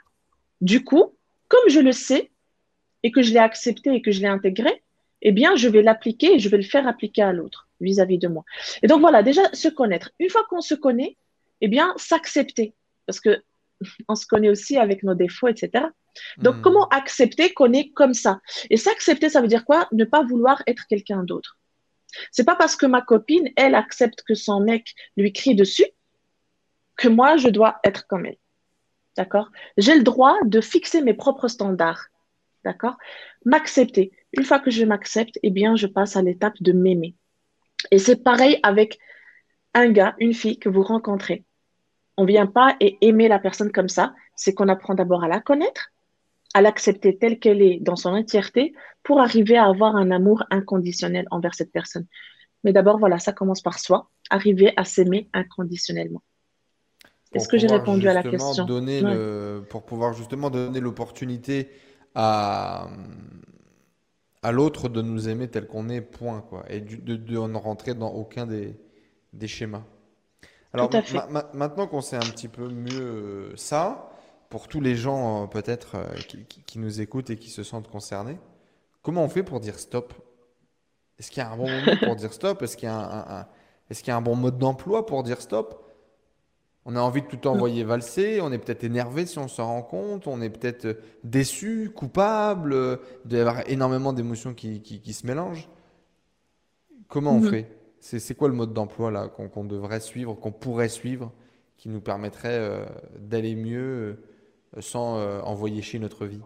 [0.62, 1.16] Du coup,
[1.48, 2.32] comme je le sais
[3.04, 4.84] et que je l'ai accepté et que je l'ai intégré,
[5.22, 8.28] eh bien, je vais l'appliquer et je vais le faire appliquer à l'autre vis-à-vis de
[8.28, 8.44] moi.
[8.84, 10.12] Et donc voilà, déjà se connaître.
[10.20, 11.18] Une fois qu'on se connaît,
[11.62, 12.74] eh bien, s'accepter.
[13.06, 13.42] Parce que
[14.08, 15.86] on se connaît aussi avec nos défauts, etc.
[16.38, 16.62] Donc, hmm.
[16.62, 18.42] comment accepter qu'on est comme ça?
[18.70, 19.88] Et s'accepter, ça veut dire quoi?
[19.92, 21.58] Ne pas vouloir être quelqu'un d'autre.
[22.32, 25.86] C'est pas parce que ma copine, elle accepte que son mec lui crie dessus
[26.98, 28.38] que moi, je dois être comme elle.
[29.16, 29.50] D'accord?
[29.78, 32.08] J'ai le droit de fixer mes propres standards.
[32.66, 32.98] D'accord?
[33.46, 34.12] M'accepter.
[34.34, 37.16] Une fois que je m'accepte, eh bien, je passe à l'étape de m'aimer.
[37.92, 39.00] Et c'est pareil avec
[39.74, 41.46] un gars, une fille que vous rencontrez.
[42.18, 44.14] On vient pas et aimer la personne comme ça.
[44.36, 45.92] C'est qu'on apprend d'abord à la connaître,
[46.54, 51.28] à l'accepter telle qu'elle est dans son entièreté pour arriver à avoir un amour inconditionnel
[51.32, 52.08] envers cette personne.
[52.64, 56.22] Mais d'abord, voilà, ça commence par soi, arriver à s'aimer inconditionnellement.
[57.34, 58.66] Est-ce que j'ai répondu à la question?
[58.66, 59.02] donner
[59.70, 61.70] Pour pouvoir justement donner l'opportunité
[62.16, 62.90] à,
[64.42, 67.94] à l'autre de nous aimer tel qu'on est, point, quoi, et de, de, ne rentrer
[67.94, 68.76] dans aucun des,
[69.34, 69.84] des schémas.
[70.74, 70.90] Alors
[71.54, 74.09] maintenant qu'on sait un petit peu mieux ça,
[74.50, 76.06] pour tous les gens euh, peut-être euh,
[76.66, 78.38] qui, nous écoutent et qui se sentent concernés,
[79.02, 80.14] comment on fait pour dire stop?
[81.20, 82.62] Est-ce qu'il y a un bon moment pour dire stop?
[82.62, 85.86] Est-ce qu'il y, a un, bon mode d'emploi pour dire stop?
[86.86, 89.82] On a envie de tout envoyer valser, on est peut-être énervé si on s'en rend
[89.84, 95.70] compte, on est peut-être déçu, coupable, il doit y avoir énormément d'émotions qui, se mélangent.
[97.08, 97.50] Comment on mhm.
[97.50, 97.76] fait?
[98.00, 101.34] C'est quoi le mode d'emploi là qu'on devrait suivre, qu'on pourrait suivre,
[101.78, 102.86] qui nous permettrait euh,
[103.20, 104.18] d'aller mieux
[104.80, 106.42] sans euh, envoyer chez notre vie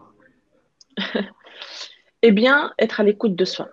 [2.22, 3.68] Eh bien, être à l'écoute de soi.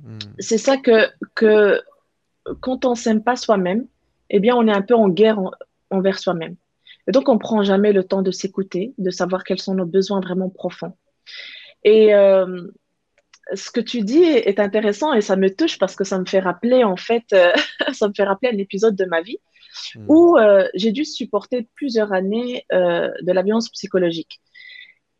[0.00, 0.18] Hmm.
[0.38, 1.82] C'est ça que, que
[2.60, 3.86] quand on s'aime pas soi-même,
[4.30, 5.38] eh bien, on est un peu en guerre
[5.90, 6.56] envers soi-même.
[7.06, 10.20] Et donc, on prend jamais le temps de s'écouter, de savoir quels sont nos besoins
[10.20, 10.94] vraiment profonds.
[11.84, 12.66] Et euh,
[13.54, 16.40] ce que tu dis est intéressant et ça me touche parce que ça me fait
[16.40, 17.52] rappeler, en fait, euh,
[17.92, 19.38] ça me fait rappeler un épisode de ma vie
[19.94, 20.04] hmm.
[20.08, 24.40] où euh, j'ai dû supporter plusieurs années de la violence psychologique.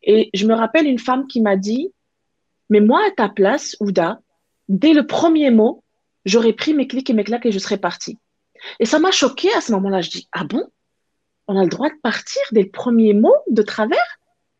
[0.03, 1.91] Et je me rappelle une femme qui m'a dit,
[2.69, 4.19] mais moi, à ta place, Ouda,
[4.69, 5.83] dès le premier mot,
[6.25, 8.17] j'aurais pris mes clics et mes claques et je serais partie.
[8.79, 10.01] Et ça m'a choquée à ce moment-là.
[10.01, 10.65] Je dis, ah bon?
[11.47, 14.19] On a le droit de partir dès le premier mot de travers?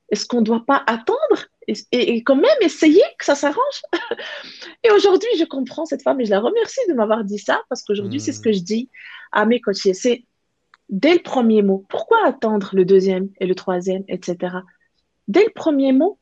[0.10, 1.48] Est-ce qu'on ne doit pas attendre?
[1.68, 3.82] Et, quand même essayer que ça s'arrange
[4.84, 7.84] Et aujourd'hui, je comprends cette femme et je la remercie de m'avoir dit ça parce
[7.84, 8.90] qu'aujourd'hui, c'est ce que je dis
[9.32, 9.94] à mes coachés.
[9.94, 10.24] C'est
[10.90, 11.86] dès le premier mot.
[11.90, 14.56] Pourquoi attendre le deuxième et le troisième, etc.
[15.28, 16.18] Dès le premier mot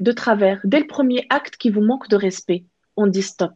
[0.00, 2.64] de travers, dès le premier acte qui vous manque de respect,
[2.96, 3.52] on dit stop.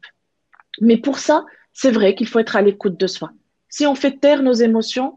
[0.81, 3.31] Mais pour ça, c'est vrai qu'il faut être à l'écoute de soi.
[3.69, 5.17] Si on fait taire nos émotions,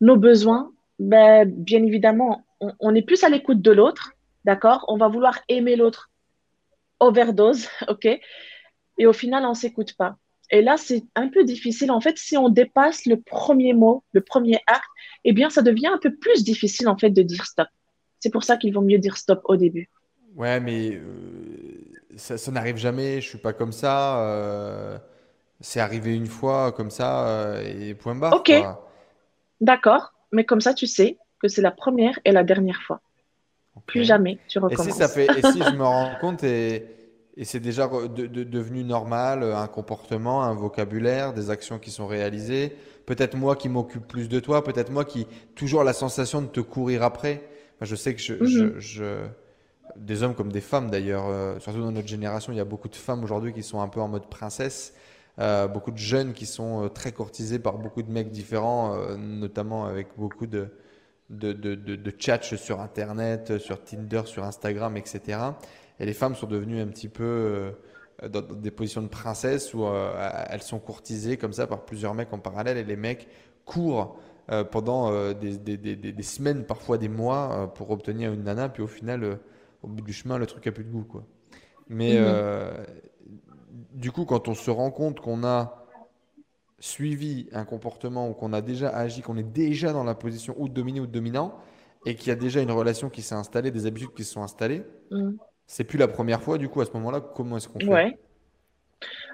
[0.00, 4.11] nos besoins, ben, bien évidemment, on, est plus à l'écoute de l'autre,
[4.44, 4.84] d'accord?
[4.88, 6.10] On va vouloir aimer l'autre
[7.00, 8.06] overdose, ok?
[8.98, 10.16] Et au final, on ne s'écoute pas.
[10.50, 11.90] Et là, c'est un peu difficile.
[11.90, 14.84] En fait, si on dépasse le premier mot, le premier acte,
[15.24, 17.68] eh bien, ça devient un peu plus difficile, en fait, de dire stop.
[18.20, 19.88] C'est pour ça qu'il vaut mieux dire stop au début.
[20.36, 21.06] Ouais, mais euh,
[22.16, 23.20] ça, n'arrive jamais.
[23.20, 24.20] Je suis pas comme ça.
[24.20, 24.98] Euh,
[25.60, 28.34] c'est arrivé une fois comme ça euh, et point barre.
[28.34, 28.52] Ok.
[29.60, 30.12] D'accord.
[30.32, 33.00] Mais comme ça, tu sais que c'est la première et la dernière fois.
[33.86, 34.86] Plus jamais tu recommences.
[34.86, 36.86] Et si, ça fait, et si je me rends compte et,
[37.36, 43.36] et c'est déjà devenu normal, un comportement, un vocabulaire, des actions qui sont réalisées, peut-être
[43.36, 47.02] moi qui m'occupe plus de toi, peut-être moi qui toujours la sensation de te courir
[47.02, 47.42] après.
[47.80, 48.78] je sais que je, mhm.
[48.78, 49.26] je,
[49.96, 52.88] des hommes comme des femmes d'ailleurs, euh, surtout dans notre génération, il y a beaucoup
[52.88, 54.94] de femmes aujourd'hui qui sont un peu en mode princesse
[55.38, 59.16] euh, beaucoup de jeunes qui sont euh, très courtisés par beaucoup de mecs différents, euh,
[59.16, 60.68] notamment avec beaucoup de,
[61.32, 65.38] de, de, de, chats sur Internet, sur Tinder, sur Instagram, etc.
[65.98, 67.72] Et les femmes sont devenues un petit peu
[68.28, 69.84] dans des positions de princesse où
[70.48, 73.28] elles sont courtisées comme ça par plusieurs mecs en parallèle et les mecs
[73.64, 74.18] courent
[74.70, 78.88] pendant des, des, des, des, semaines, parfois des mois pour obtenir une nana, puis au
[78.88, 79.38] final,
[79.82, 81.04] au bout du chemin, le truc a plus de goût.
[81.04, 81.24] Quoi.
[81.88, 82.84] Mais mmh
[83.94, 85.81] du coup, quand on se rend compte qu'on a
[86.82, 90.68] suivi un comportement ou qu'on a déjà agi, qu'on est déjà dans la position ou
[90.68, 91.56] de dominé ou de dominant,
[92.04, 94.42] et qu'il y a déjà une relation qui s'est installée, des habitudes qui se sont
[94.42, 95.30] installées, mm.
[95.68, 96.58] c'est plus la première fois.
[96.58, 97.86] Du coup, à ce moment-là, comment est-ce qu'on fait?
[97.86, 98.18] Ouais.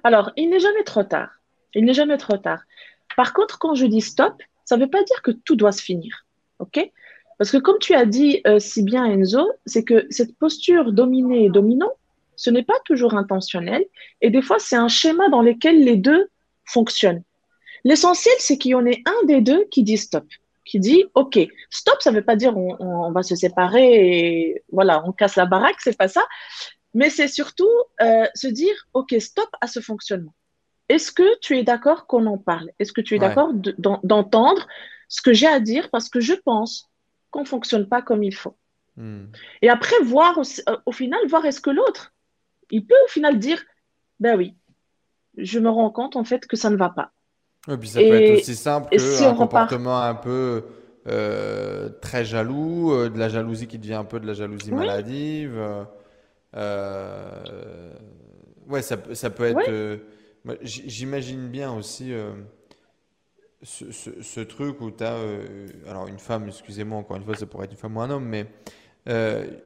[0.04, 1.30] Alors, il n'est jamais trop tard.
[1.72, 2.60] Il n'est jamais trop tard.
[3.16, 4.34] Par contre, quand je dis stop,
[4.66, 6.26] ça ne veut pas dire que tout doit se finir.
[6.58, 6.78] OK?
[7.38, 11.46] Parce que comme tu as dit euh, si bien, Enzo, c'est que cette posture dominée
[11.46, 11.92] et dominant,
[12.36, 13.86] ce n'est pas toujours intentionnel
[14.20, 16.28] et des fois, c'est un schéma dans lequel les deux
[16.66, 17.22] fonctionnent.
[17.84, 20.24] L'essentiel, c'est qu'il y en ait un des deux qui dit stop,
[20.64, 21.38] qui dit OK.
[21.70, 25.46] Stop, ça ne veut pas dire on, va se séparer et voilà, on casse la
[25.46, 26.22] baraque, c'est pas ça.
[26.94, 30.34] Mais c'est surtout euh, se dire OK, stop à ce fonctionnement.
[30.88, 32.70] Est-ce que tu es d'accord qu'on en parle?
[32.78, 34.66] Est-ce que tu es d'accord d'entendre
[35.08, 36.88] ce que j'ai à dire parce que je pense
[37.30, 38.56] qu'on ne fonctionne pas comme il faut?
[38.96, 39.26] Hmm.
[39.60, 42.14] Et après, voir euh, au final, voir est-ce que l'autre,
[42.70, 43.62] il peut au final dire
[44.18, 44.56] ben oui,
[45.36, 47.12] je me rends compte en fait que ça ne va pas.
[47.68, 50.64] Oui, puis ça peut être aussi simple qu'un comportement un peu
[51.06, 55.58] euh, très jaloux, euh, de la jalousie qui devient un peu de la jalousie maladive.
[56.56, 57.92] Euh,
[58.68, 60.00] ouais, ça, ça, peut être.
[60.62, 62.12] J'imagine bien aussi
[63.62, 65.16] ce, ce, truc où tu as.
[65.88, 68.24] alors, une femme, excusez-moi, encore une fois, ça pourrait être une femme ou un homme,
[68.24, 68.46] mais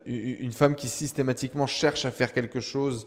[0.07, 3.07] une femme qui systématiquement cherche à faire quelque chose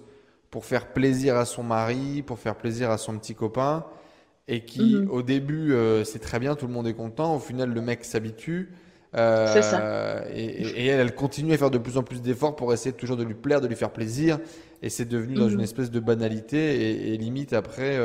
[0.52, 3.86] pour faire plaisir à son mari, pour faire plaisir à son petit copain,
[4.48, 5.10] et qui mhm.
[5.10, 8.04] au début euh, c'est très bien, tout le monde est content, au final le mec
[8.06, 8.72] s'habitue.
[9.16, 10.26] Euh, c'est ça.
[10.34, 13.24] Et, elle, elle continue à faire de plus en plus d'efforts pour essayer toujours de
[13.24, 14.40] lui plaire, de lui faire plaisir,
[14.82, 15.64] et c'est devenu dans une mhm.
[15.64, 17.98] espèce de banalité, et, limite après,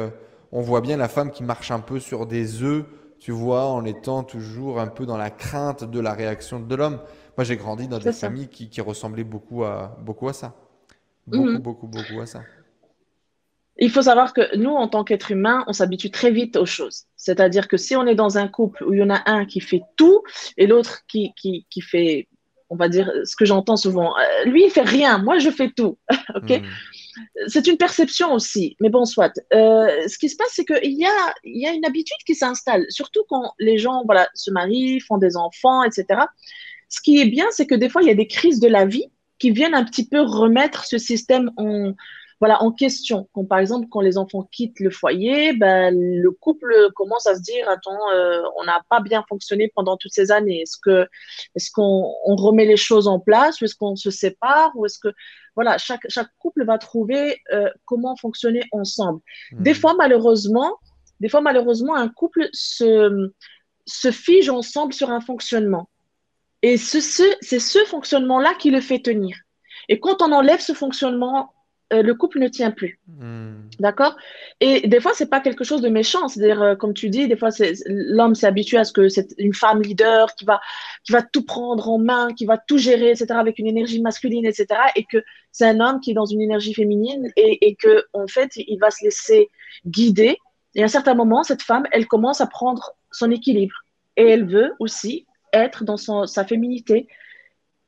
[0.53, 2.85] on voit bien la femme qui marche un peu sur des œufs,
[3.18, 7.00] tu vois, en étant toujours un peu dans la crainte de la réaction de l'homme.
[7.37, 10.55] Moi, j'ai grandi dans des familles qui, qui, ressemblaient beaucoup à, beaucoup à ça.
[11.26, 11.59] Beaucoup, mhm.
[11.59, 12.42] beaucoup, beaucoup à ça.
[13.81, 17.05] Il faut savoir que nous, en tant qu'êtres humains, on s'habitue très vite aux choses.
[17.16, 19.61] C'est-à-dire que si on est dans un couple où il y en a un qui
[19.61, 20.23] fait tout
[20.59, 22.29] et l'autre qui, qui, qui, fait,
[22.69, 25.71] on va dire, ce que j'entends souvent, euh, lui, il fait rien, moi, je fais
[25.71, 25.99] tout.
[26.35, 26.64] ok mhm.
[27.49, 29.33] C'est une perception aussi, mais bon, soit.
[29.53, 32.35] Euh, ce qui se passe, c'est qu'il y a, il y a une habitude qui
[32.35, 36.21] s'installe, surtout quand les gens voilà, se marient, font des enfants, etc.
[36.88, 38.85] Ce qui est bien, c'est que des fois, il y a des crises de la
[38.85, 39.07] vie
[39.38, 41.95] qui viennent un petit peu remettre ce système en,
[42.40, 43.29] voilà, en question.
[43.35, 47.42] Quand, par exemple, quand les enfants quittent le foyer, ben, le couple commence à se
[47.42, 50.62] dire, attends, euh, on n'a pas bien fonctionné pendant toutes ces années.
[50.62, 51.07] Est-ce que,
[51.55, 54.98] est-ce qu'on on remet les choses en place ou est-ce qu'on se sépare ou est-ce
[54.98, 55.09] que,
[55.55, 59.20] voilà, chaque, chaque couple va trouver euh, comment fonctionner ensemble.
[59.53, 59.62] Hmm.
[59.62, 60.79] Des fois, malheureusement,
[61.20, 63.31] des fois, malheureusement, un couple se,
[63.85, 65.90] se fige ensemble sur un fonctionnement.
[66.62, 69.37] Et ce, ce, c'est ce fonctionnement-là qui le fait tenir.
[69.90, 71.53] Et quand on enlève ce fonctionnement,
[71.92, 73.00] euh, le couple ne tient plus.
[73.09, 73.68] Hmm.
[73.81, 74.16] D'accord?
[74.61, 76.29] Et des fois, c'est pas quelque chose de méchant.
[76.29, 77.48] C'est-à-dire, euh, comme tu dis, des fois,
[77.87, 80.61] l'homme s'est habitué à ce que c'est une femme leader qui va,
[81.05, 84.46] qui va tout prendre en main, qui va tout gérer, etc., avec une énergie masculine,
[84.46, 85.18] etc., et que
[85.53, 88.79] c'est un homme qui est dans une énergie féminine et, et que, en fait, il
[88.79, 89.48] va se laisser
[89.87, 90.37] guider.
[90.76, 93.74] Et à un certain moment, cette femme, elle commence à prendre son équilibre.
[94.16, 97.09] Et elle veut aussi être dans son, sa féminité,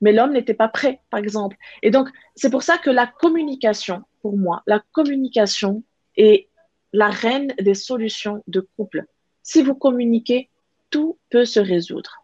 [0.03, 1.57] mais l'homme n'était pas prêt, par exemple.
[1.83, 5.83] Et donc, c'est pour ça que la communication, pour moi, la communication
[6.19, 6.49] est
[6.93, 9.07] la reine des solutions de couple.
[9.43, 10.51] Si vous communiquez,
[10.91, 12.23] tout peut se résoudre.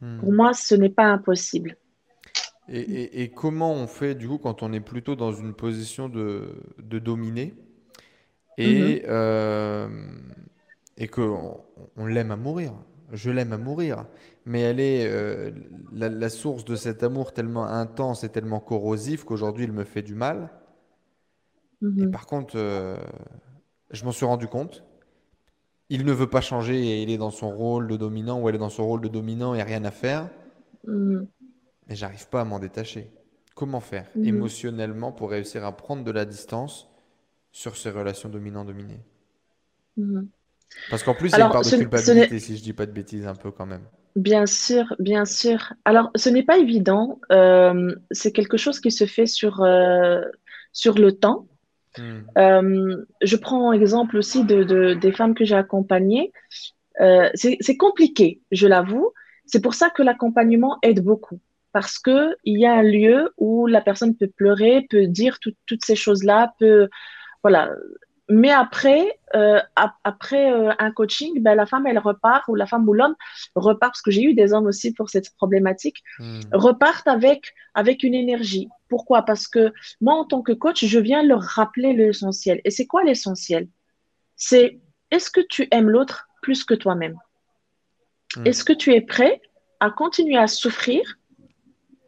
[0.00, 0.20] Hmm.
[0.20, 1.76] Pour moi, ce n'est pas impossible.
[2.68, 6.08] Et, et- et comment on fait du coup quand on est plutôt dans une position
[6.08, 7.54] de, de dominer
[8.56, 9.88] et, euh,
[10.96, 11.60] et qu'on
[11.96, 12.72] on l'aime à mourir?
[13.12, 14.06] Je l'aime à mourir,
[14.46, 15.50] mais elle est euh,
[15.92, 20.02] la, la source de cet amour tellement intense et tellement corrosif qu'aujourd'hui il me fait
[20.02, 20.50] du mal.
[21.98, 22.06] Et Mhm.
[22.06, 22.96] par contre, euh,
[23.90, 24.84] je m'en suis rendu compte.
[25.88, 28.56] Il ne veut pas changer et il est dans son rôle de dominant ou elle
[28.56, 30.28] est dans son rôle de dominant et rien à faire.
[30.86, 31.28] Mhm.
[31.88, 33.10] Mais j'arrive pas à m'en détacher.
[33.54, 34.22] Comment faire Mhm.
[34.22, 36.90] émotionnellement pour réussir à prendre de la distance
[37.52, 39.00] sur ces relations dominant-dominé?
[39.96, 40.32] Mhm.
[40.88, 42.92] Parce qu'en plus, il y a une part de culpabilité, si je dis pas de
[42.92, 43.86] bêtises, un peu quand même.
[44.16, 45.72] Bien sûr, bien sûr.
[45.84, 47.20] Alors, ce n'est pas évident.
[47.32, 50.22] Euh, c'est quelque chose qui se fait sur, euh,
[50.72, 51.46] sur le temps.
[51.98, 52.20] Hmm.
[52.38, 56.32] Euh, je prends exemple aussi de, de- des femmes que j'ai accompagnées.
[57.00, 59.12] Euh, c'est c'est compliqué, je l'avoue.
[59.46, 61.40] C'est pour ça que l'accompagnement aide beaucoup.
[61.72, 65.54] Parce que il y a un lieu où la personne peut pleurer, peut dire tout-
[65.66, 66.88] toutes ces choses-là, peut,
[67.42, 67.70] voilà.
[68.30, 72.66] Mais après, euh, ap- après euh, un coaching, ben, la femme, elle repart, ou la
[72.66, 73.14] femme ou l'homme
[73.54, 76.40] repart, parce que j'ai eu des hommes aussi pour cette problématique, Hmm.
[76.52, 78.68] repartent avec, avec une énergie.
[78.88, 79.22] Pourquoi?
[79.22, 82.62] Parce que moi, en tant que coach, je viens leur rappeler l'essentiel.
[82.64, 83.68] Et c'est quoi l'essentiel?
[84.36, 87.18] C'est est-ce que tu aimes l'autre plus que toi-même?
[88.36, 88.46] Hmm.
[88.46, 89.42] Est-ce que tu es prêt
[89.80, 91.18] à continuer à souffrir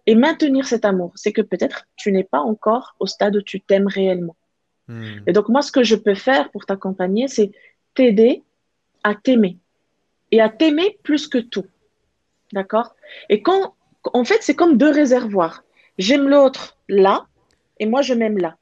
[0.07, 1.13] et maintenir cet amour?
[1.15, 4.37] C'est que peut-être tu n'es pas encore au stade où tu t'aimes réellement.
[4.89, 5.21] Hmm.
[5.27, 7.51] Et donc, moi, ce que je peux faire pour t'accompagner, c'est
[7.95, 8.43] t'aider
[9.03, 9.59] à t'aimer
[10.31, 11.67] et à t'aimer plus que tout.
[12.53, 12.95] D'accord?
[13.29, 13.75] Et quand,
[14.13, 15.65] en fait, c'est comme deux réservoirs.
[15.99, 17.27] J'aime l'autre là
[17.79, 18.57] et moi, je m'aime là.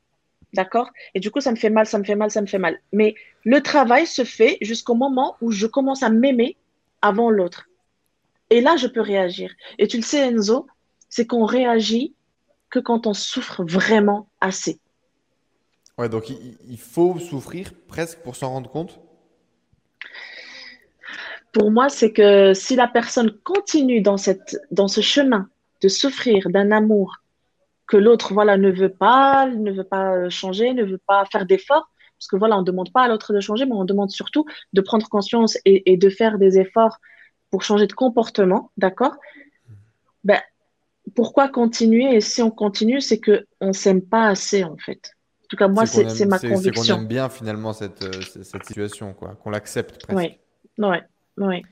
[0.52, 0.90] D'accord?
[1.14, 2.80] Et du coup, ça me fait mal, ça me fait mal, ça me fait mal.
[2.92, 6.56] Mais le travail se fait jusqu'au moment où je commence à m'aimer
[7.02, 7.68] avant l'autre.
[8.50, 9.52] Et là, je peux réagir.
[9.78, 10.66] Et tu le sais, Enzo,
[11.08, 12.14] c'est qu'on réagit
[12.70, 14.78] que quand on souffre vraiment assez.
[15.96, 19.00] Ouais, donc il, faut souffrir presque pour s'en rendre compte.
[21.52, 25.48] Pour moi, c'est que si la personne continue dans cette, dans ce chemin
[25.83, 27.18] de souffrir d'un amour
[27.87, 31.46] que l'autre, voilà, ne veut pas, ne veut pas euh, changer, ne veut pas faire
[31.46, 34.11] d'efforts, parce que voilà, on ne demande pas à l'autre de changer, mais on demande
[34.11, 36.98] surtout de prendre conscience et, de faire des efforts
[37.50, 39.14] pour changer de comportement, d'accord?
[40.24, 40.40] Ben,
[41.14, 42.14] pourquoi continuer?
[42.16, 45.12] Et si on continue, c'est que on s'aime pas assez, en fait.
[45.44, 46.96] En tout cas, moi, C'est ma c'est, c'est qu'on conviction.
[46.98, 50.18] aime bien finalement cette, euh, cette situation, quoi, qu'on l'accepte presque.
[50.18, 50.38] Oui,
[50.78, 50.96] oui,
[51.38, 51.62] oui.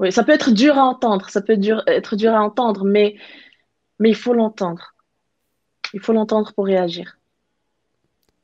[0.00, 3.16] Oui, ça peut être dur à entendre, ça peut dur, être dur à entendre, mais,
[3.98, 4.94] mais il faut l'entendre.
[5.92, 7.18] Il faut l'entendre pour réagir.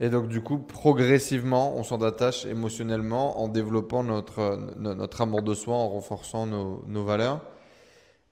[0.00, 5.42] Et donc, du coup, progressivement, on s'en attache émotionnellement en développant notre, no- notre amour
[5.42, 7.40] de soi, en renforçant nos, nos valeurs.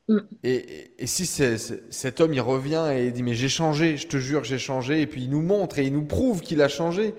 [0.08, 0.18] Mm.
[0.42, 4.06] Et, et- et si cet homme, il revient et il dit, mais j'ai changé, je
[4.08, 6.68] te jure, j'ai changé, et puis il nous montre et il nous prouve qu'il a
[6.68, 7.14] changé.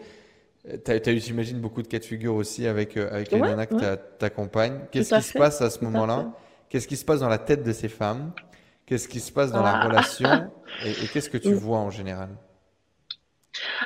[0.69, 3.39] Euh, T'as, t'as eu, j'imagine, beaucoup de cas de figure aussi avec, euh, avec les
[3.39, 4.79] Ouais, nanas que ouais, t'a- t'accompagnes.
[4.91, 6.31] Qu'est-ce qui se passe à ce moment-là?
[6.69, 8.31] Qu'est-ce qui se passe dans la tête de ces femmes?
[8.85, 9.85] Qu'est-ce qui se passe dans la Ah.
[9.87, 10.51] relation?
[10.85, 12.29] Et, et qu'est-ce que tu vois en général?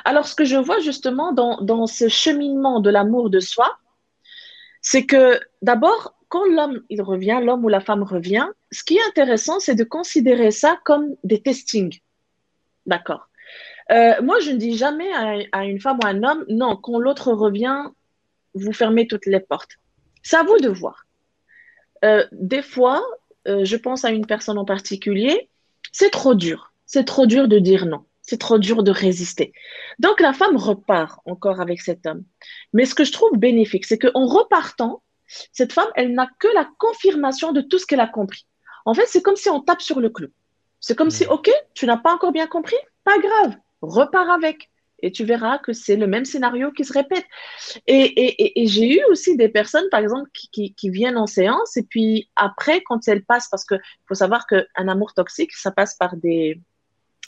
[0.04, 3.76] Alors, ce que je vois justement dans, dans ce cheminement de l'amour de soi,
[4.80, 9.08] c'est que d'abord, quand l'homme il revient, l'homme ou la femme revient, ce qui est
[9.08, 12.00] intéressant, c'est de considérer ça comme des testings.
[12.86, 13.28] D'accord.
[13.90, 15.10] Euh, moi, je ne dis jamais
[15.52, 17.84] à, une femme ou à un homme, non, quand l'autre revient,
[18.54, 19.78] vous fermez toutes les portes.
[20.22, 21.06] C'est à vous de voir.
[22.04, 23.02] Euh, des fois,
[23.46, 25.48] euh, je pense à une personne en particulier,
[25.92, 26.72] c'est trop dur.
[26.84, 28.04] C'est trop dur de dire non.
[28.22, 29.52] c'est trop dur de résister.
[29.98, 32.24] Donc la femme repart encore avec cet homme.
[32.74, 35.02] Mais ce que je trouve bénéfique, c'est qu'en repartant,
[35.52, 38.46] cette femme, elle n'a que la confirmation de tout ce qu'elle a compris.
[38.84, 40.28] En fait, c'est comme si on tape sur le clou.
[40.80, 41.30] C'est comme si, hmm.
[41.30, 44.70] OK, tu n'as pas encore bien compris, pas grave, repars avec.
[45.00, 47.24] Et tu verras que c'est le même scénario qui se répète.
[47.86, 52.82] Et, j'ai eu aussi des personnes, par exemple, qui, viennent en séance et puis après,
[52.84, 56.60] quand elles passent, parce qu'il faut savoir qu'un amour toxique, ça passe par des,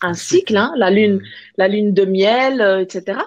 [0.03, 1.23] un cycle, hein, la lune, mm.
[1.59, 3.21] la lune de miel, euh, etc.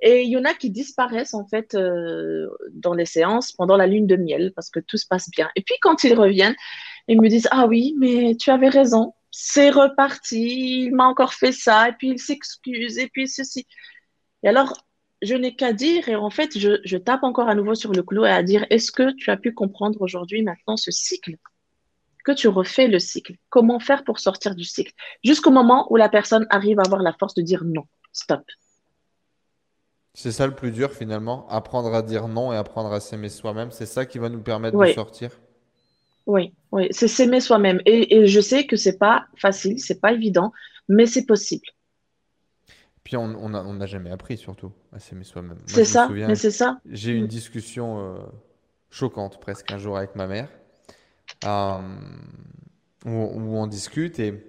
[0.00, 3.86] Et il y en a qui disparaissent en fait euh, dans les séances pendant la
[3.86, 5.48] lune de miel parce que tout se passe bien.
[5.56, 6.56] Et puis quand ils reviennent,
[7.08, 11.52] ils me disent ah oui, mais tu avais raison, c'est reparti, il m'a encore fait
[11.52, 13.66] ça, et puis il s'excuse, et puis ceci.
[14.42, 14.86] Et alors,
[15.22, 18.02] je n'ai qu'à dire, et en fait, je, je, tape encore à nouveau sur le
[18.02, 21.36] clou et à dire, est-ce que tu as pu comprendre aujourd'hui maintenant ce cycle?
[22.24, 23.34] Que tu refais le cycle.
[23.50, 24.92] Comment faire pour sortir du cycle?
[25.24, 28.42] Jusqu'au moment où la personne arrive à avoir la force de dire non, stop.
[30.16, 33.70] C'est ça le plus dur finalement, apprendre à dire non et apprendre à s'aimer soi-même.
[33.70, 35.30] C'est ça qui va nous permettre de sortir.
[36.24, 37.82] Oui, oui, c'est s'aimer soi-même.
[37.84, 40.54] Et, je sais que c'est pas facile, c'est pas évident,
[40.88, 41.66] mais c'est possible.
[43.04, 45.58] Puis on n'a jamais appris surtout à s'aimer soi-même.
[45.66, 46.80] C'est ça, mais c'est ça.
[46.90, 48.18] J'ai eu une discussion euh,
[48.88, 50.48] choquante presque un jour avec ma mère,
[51.44, 51.78] euh,
[53.04, 54.42] où, on discute et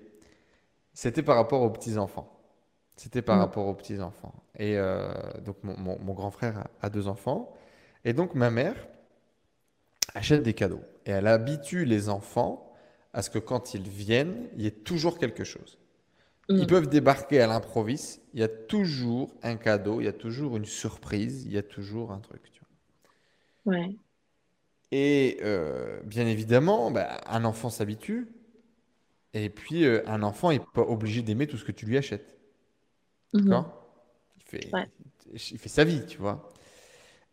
[0.93, 2.36] c'était par rapport aux petits-enfants.
[2.97, 3.39] C'était par mm.
[3.39, 4.33] rapport aux petits-enfants.
[4.57, 5.09] Et euh,
[5.45, 7.53] donc mon, grand frère a deux enfants.
[8.03, 8.75] Et donc ma mère
[10.15, 10.81] achète des cadeaux.
[11.05, 12.73] Et elle habitue les enfants
[13.13, 15.77] à ce que quand ils viennent, il y ait toujours quelque chose.
[16.49, 16.67] Ils mm.
[16.67, 20.65] peuvent débarquer à l'improviste, il y a toujours un cadeau, il y a toujours une
[20.65, 22.41] surprise, il y a toujours un truc.
[22.51, 22.61] Tu
[23.65, 23.75] vois.
[23.75, 23.95] Ouais.
[24.91, 28.27] Et euh, bien évidemment, bah, un enfant s'habitue.
[29.33, 32.36] Et puis, euh, un enfant n'est pas obligé d'aimer tout ce que tu lui achètes.
[33.34, 33.73] D'accord
[34.38, 34.71] il, fait,
[35.34, 36.49] il fait sa vie, tu vois.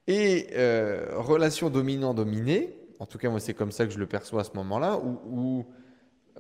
[0.07, 4.43] Et euh, relation dominant-dominé, en tout cas, moi, c'est comme ça que je le perçois
[4.43, 5.67] à ce moment-là, où,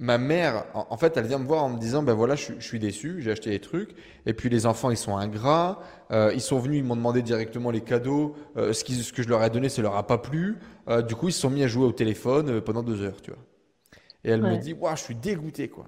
[0.01, 2.79] ma mère, en, fait, elle vient me voir en me disant, ben voilà, je, suis
[2.79, 3.95] déçu, j'ai acheté des trucs,
[4.27, 5.81] et puis les enfants, ils sont ingrats,
[6.11, 9.29] euh, ils sont venus, ils m'ont demandé directement les cadeaux, euh, ce, ce, que je
[9.29, 10.59] leur ai donné, ça leur a pas plu,
[11.09, 13.41] du coup, ils se sont mis à jouer au téléphone pendant deux heures, tu vois.
[14.25, 15.87] Et elle me dit, waouh, je suis dégoûté, quoi.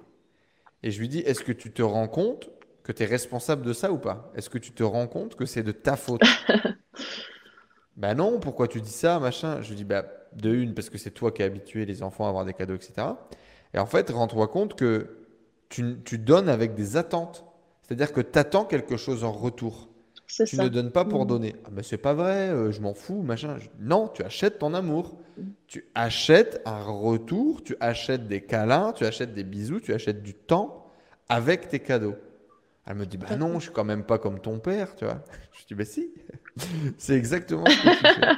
[0.83, 2.49] Et je lui dis, est-ce que tu te rends compte
[2.87, 4.31] que tu es responsable de ça ou pas?
[4.33, 6.21] Est-ce que tu te rends compte que c'est de ta faute?
[7.97, 9.59] Ben non, pourquoi tu dis ça, machin?
[9.63, 12.27] Je lui dis, bah, de une, parce que c'est toi qui as habitué les enfants
[12.27, 13.07] à avoir des cadeaux, etc.
[13.73, 15.17] Et en fait, rends-toi compte que
[15.69, 17.43] tu, tu, donnes avec des attentes.
[17.81, 19.89] C'est-à-dire que tu attends quelque chose en retour.
[20.27, 21.27] Tu ne donnes pas pour mm.
[21.27, 21.55] donner.
[21.65, 23.57] Ah ben c'est pas vrai, euh, je m'en fous, machin.
[23.79, 25.17] Non, tu achètes ton amour.
[25.35, 25.43] Mm.
[25.65, 30.35] Tu achètes un retour, tu achètes des câlins, tu achètes des bisous, tu achètes du
[30.35, 30.85] temps
[31.29, 32.15] avec tes cadeaux.
[32.87, 35.21] Elle me dit, bah non, je suis quand même pas comme ton père, tu vois.
[35.51, 36.13] Je dis, bah si,
[36.97, 38.37] c'est exactement ce que tu fais.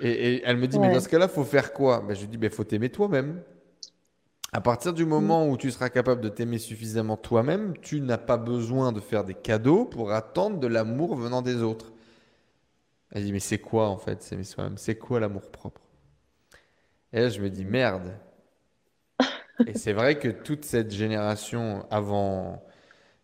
[0.00, 2.00] Et, elle me dit, mais dans ce cas-là, faut faire quoi?
[2.00, 3.42] Ben, Je lui dis, il bah, faut t'aimer toi-même.
[4.52, 8.36] À partir du moment où tu seras capable de t'aimer suffisamment toi-même, tu n'as pas
[8.36, 11.92] besoin de faire des cadeaux pour attendre de l'amour venant des autres.
[13.12, 15.82] Elle dit, mais c'est quoi en fait s'aimer soi-même C'est quoi l'amour propre?
[17.12, 18.12] Et là, je me dis, merde.
[19.66, 22.64] Et c'est vrai que toute cette génération avant,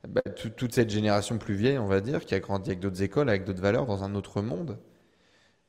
[0.08, 3.28] bah, toute cette génération plus vieille, on va dire, qui a grandi avec d'autres écoles,
[3.28, 4.78] avec d'autres valeurs, dans un autre monde,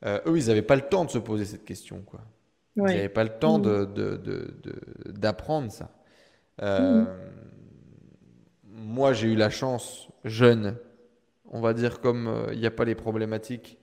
[0.05, 2.01] euh, eux, ils n'avaient pas le temps de se poser cette question.
[2.01, 2.21] Quoi.
[2.77, 3.93] Ils n'avaient pas le temps mmh.
[5.07, 5.91] d'apprendre de, ça.
[6.61, 7.07] Euh, mmh.
[8.63, 10.77] Moi, j'ai eu la chance, jeune,
[11.45, 13.77] on va dire comme euh, il n'y a pas les problématiques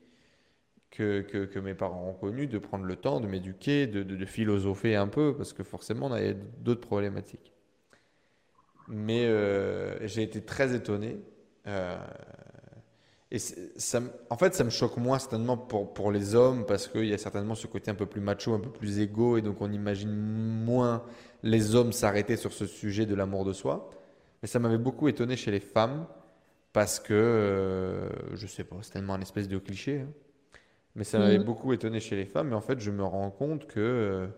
[0.90, 4.96] que, que, mes parents ont connues, de prendre le temps de m'éduquer, de, de, philosopher
[4.96, 7.52] un peu, parce que forcément, on avait d'autres problématiques.
[8.88, 11.20] Mais euh, j'ai été très étonné.
[11.66, 11.96] Euh,
[13.30, 17.04] et ça, en fait, ça me choque moins certainement pour, pour les hommes parce qu'il
[17.04, 19.60] y a certainement ce côté un peu plus macho, un peu plus égo, et donc
[19.60, 21.04] on imagine moins
[21.42, 23.90] les hommes s'arrêter sur ce sujet de l'amour de soi.
[24.40, 26.06] Mais ça m'avait beaucoup étonné chez les femmes
[26.72, 30.00] parce que, euh, je sais pas, c'est tellement un espèce de cliché.
[30.00, 30.12] Hein.
[30.94, 31.44] Mais ça m'avait mmh.
[31.44, 32.48] beaucoup étonné chez les femmes.
[32.48, 34.28] Mais en fait, je me rends compte que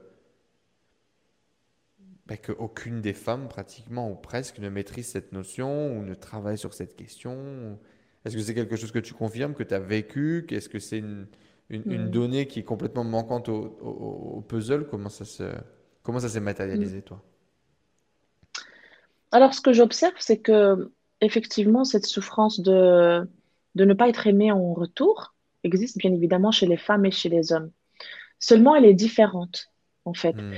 [2.31, 6.75] bah, qu'aucune des femmes, pratiquement ou presque, ne maîtrise cette notion ou ne travaille sur
[6.75, 7.77] cette question
[8.25, 10.99] Est-ce que c'est quelque chose que tu confirmes, que tu as vécu Est-ce que c'est
[10.99, 11.27] une,
[11.71, 12.11] une, hmm.
[12.11, 14.87] donnée qui est complètement manquante au, au, puzzle?
[14.87, 15.43] Comment ça se,
[16.05, 17.03] comment ça s'est matérialisé, hmm.
[17.03, 17.25] toi?
[19.33, 23.29] Alors, ce que j'observe, c'est que effectivement, cette souffrance de,
[23.75, 27.29] de ne pas être aimé en retour existe bien évidemment chez les femmes et chez
[27.29, 27.73] les hommes.
[28.39, 29.70] Seulement, elle est différente
[30.05, 30.33] en fait.
[30.33, 30.53] Hmm.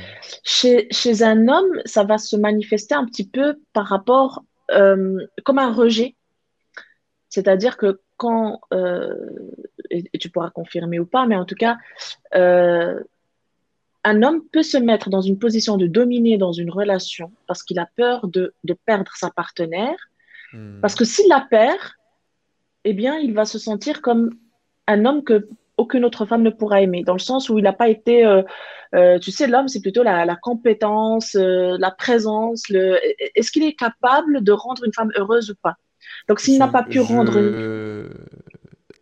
[0.45, 5.73] Chez, un homme, ça va se manifester un petit peu par rapport, euh, comme un
[5.73, 6.15] rejet,
[7.29, 9.15] C'est-à-dire que quand, euh,
[9.91, 11.77] et, tu pourras confirmer ou pas, mais en tout cas,
[12.35, 13.01] euh,
[14.05, 17.79] un homme peut se mettre dans une position de dominer dans une relation parce qu'il
[17.79, 19.97] a peur de, de, perdre sa partenaire.
[20.53, 20.81] Hmm.
[20.81, 21.81] Parce que s'il la perd,
[22.85, 24.31] eh bien, il va se sentir comme
[24.87, 27.73] un homme que aucune autre femme ne pourra aimer, dans le sens où il n'a
[27.73, 28.25] pas été,
[28.95, 32.99] euh, euh, tu sais, l'homme, c'est plutôt la, la compétence, euh, la présence, le...
[33.35, 35.77] est-ce qu'il est capable de rendre une femme heureuse ou pas?
[36.29, 38.11] Donc, s'il n'a pas pu rendre une...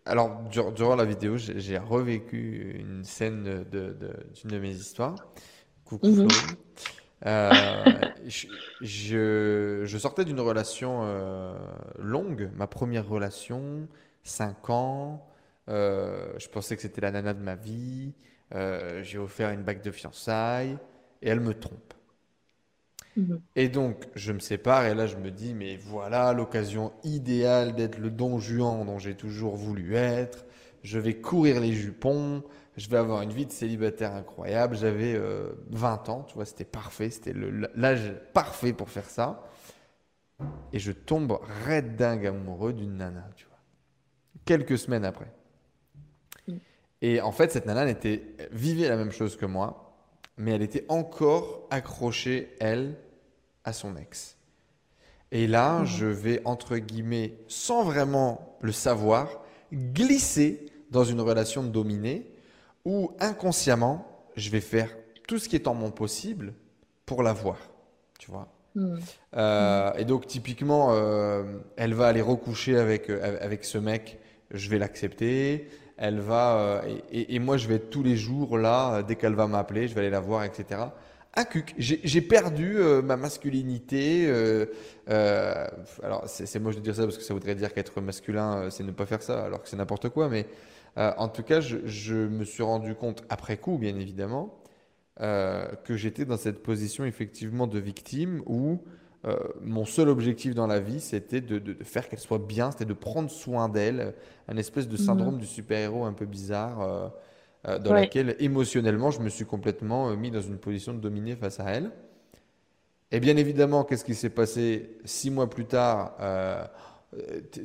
[0.07, 0.43] Alors,
[0.75, 5.17] durant la vidéo, j'ai revécu une scène d'une de, de, de, mes histoires.
[5.85, 6.29] Coucou mm
[8.25, 11.05] je, je, sortais d'une relation
[11.99, 13.87] longue, ma première relation,
[14.25, 15.27] 5 ans.
[15.69, 18.13] Euh, je pensais que c'était la nana de ma vie.
[18.55, 20.77] Euh, j'ai offert une bague de fiançailles
[21.23, 21.95] et elle me trompe.
[23.17, 23.41] Mhm.
[23.57, 27.99] Et donc, je me sépare et là, je me dis, mais voilà l'occasion idéale d'être
[27.99, 30.45] le don Juan dont j'ai toujours voulu être.
[30.83, 32.43] Je vais courir les jupons.
[32.77, 34.77] Je vais avoir une vie de célibataire incroyable.
[34.77, 35.19] J'avais
[35.71, 37.11] 20 euh, ans, tu vois, c'était parfait.
[37.11, 37.35] C'était
[37.75, 39.45] l'âge parfait pour faire ça.
[40.73, 43.59] Et je tombe raide dingue amoureux d'une nana, tu vois.
[44.47, 45.31] Quelques semaines après.
[47.03, 48.23] Et en fait, cette nana était,
[48.53, 49.95] vivait la même chose que moi,
[50.37, 52.97] mais elle était encore accrochée, elle,
[53.65, 54.37] à son ex.
[55.33, 55.87] Et là, mhm.
[55.87, 59.43] je vais, entre guillemets, sans vraiment le savoir,
[59.73, 62.27] glisser dans une relation de dominée
[62.85, 64.91] où inconsciemment, je vais faire
[65.29, 66.55] tout ce qui est en mon possible
[67.07, 67.59] pour la voir.
[68.19, 69.01] Tu vois mhm.
[69.37, 74.19] Euh, et donc, typiquement, euh, elle va aller recoucher avec, euh, avec ce mec,
[74.51, 75.69] je vais l'accepter
[76.01, 79.35] elle va euh, et, moi je vais être tous les jours là euh, dès qu'elle
[79.35, 80.81] va m'appeler, je vais aller la voir, etc.
[81.37, 84.27] Un cuc, j'ai perdu euh, ma masculinité.
[85.07, 88.91] alors c'est moche de dire ça parce que ça voudrait dire qu'être masculin c'est ne
[88.91, 90.29] pas faire ça, alors que c'est n'importe quoi.
[90.29, 90.47] Mais
[90.97, 94.59] en tout cas, je, me suis rendu compte après coup, bien évidemment,
[95.19, 98.83] que j'étais dans cette position effectivement de victime où
[99.27, 102.95] euh, mon seul objectif dans la vie, c'était de, faire qu'elle soit bien, c'était de
[102.95, 104.15] prendre soin d'elle,
[104.49, 105.41] un espèce de syndrome mhm.
[105.41, 107.09] du super-héros un peu bizarre, euh,
[107.69, 111.61] euh, dans lequel émotionnellement, je me suis complètement mis dans une position de dominer face
[111.61, 111.91] à elle.
[113.13, 116.17] Et bien évidemment, qu'est-ce qui s'est passé six mois plus tard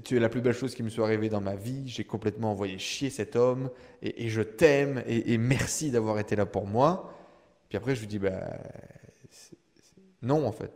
[0.03, 1.87] tu es la plus belle chose qui me soit arrivée dans ma vie.
[1.87, 3.69] J'ai complètement envoyé chier cet homme
[4.01, 7.13] et, je t'aime et, et, merci d'avoir été là pour moi.
[7.69, 8.57] Puis après, je lui dis, bah,
[10.23, 10.71] non, en fait.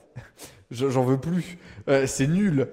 [0.72, 1.57] J'en veux plus.
[1.88, 2.67] Euh, c'est nul.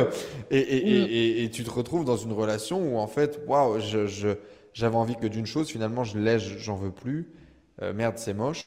[0.50, 3.78] et, et, et, tu te retrouves dans une relation où, en fait, waouh,
[4.74, 7.32] j'avais envie que d'une chose, finalement, je l'ai, j'en veux plus.
[7.80, 8.64] Euh, merde, c'est moche.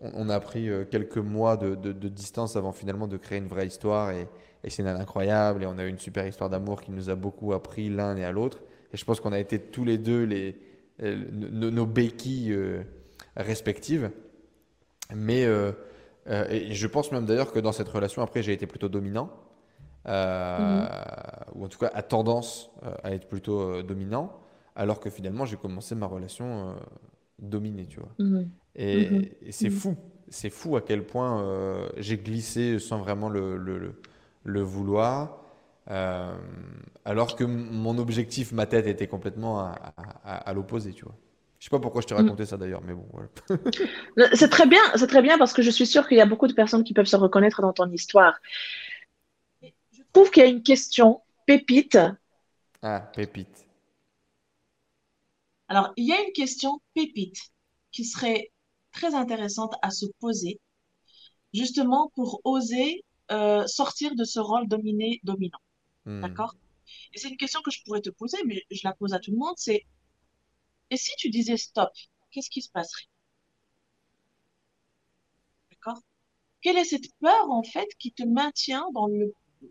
[0.00, 3.68] On, a pris euh, quelques mois de, de, distance avant finalement de créer une vraie
[3.68, 4.10] histoire.
[4.10, 4.26] Et,
[4.68, 5.62] c'est incroyable.
[5.62, 8.24] Et on a eu une super histoire d'amour qui nous a beaucoup appris l'un et
[8.24, 8.62] à l'autre.
[8.92, 10.56] Et je pense qu'on a été tous les deux les,
[11.00, 12.56] nos béquilles
[13.36, 14.10] respectives.
[15.14, 15.46] Mais
[16.28, 19.30] euh, et je pense même d'ailleurs que dans cette relation, après, j'ai été plutôt dominant.
[20.08, 20.88] Euh, mhm.
[21.54, 24.32] Ou en tout cas, à tendance euh, à être plutôt dominant.
[24.74, 26.74] Alors que finalement, j'ai commencé ma relation
[27.38, 28.12] dominée, tu vois.
[28.18, 28.50] Mhm.
[28.74, 29.28] Et, mhm.
[29.50, 29.96] c'est fou.
[30.28, 34.00] C'est fou à quel point j'ai glissé sans vraiment le, le,
[34.44, 35.42] le, vouloir.
[35.86, 39.74] alors que mon objectif, ma tête était complètement à,
[40.24, 41.16] à l'opposé, tu vois.
[41.62, 43.06] Je sais pas pourquoi je t'ai raconté ça d'ailleurs, mais bon.
[44.34, 46.48] c'est très bien, c'est très bien parce que je suis sûre qu'il y a beaucoup
[46.48, 48.34] de personnes qui peuvent se reconnaître dans ton histoire.
[49.62, 51.96] Je trouve qu'il y a une question pépite.
[52.82, 53.68] Ah, pépite.
[55.68, 57.38] Alors, il y a une question pépite
[57.92, 58.50] qui serait
[58.90, 60.58] très intéressante à se poser,
[61.54, 65.60] justement pour oser euh, sortir de ce rôle dominé-dominant.
[66.06, 66.22] Hmm.
[66.22, 66.56] D'accord?
[67.14, 69.30] Et c'est une question que je pourrais te poser, mais je la pose à tout
[69.30, 69.86] le monde, c'est
[70.92, 71.90] et si tu disais stop,
[72.30, 73.08] qu'est-ce qui se passerait?
[75.70, 76.02] D'accord?
[76.60, 79.08] Quelle est cette peur, en fait, qui te maintient dans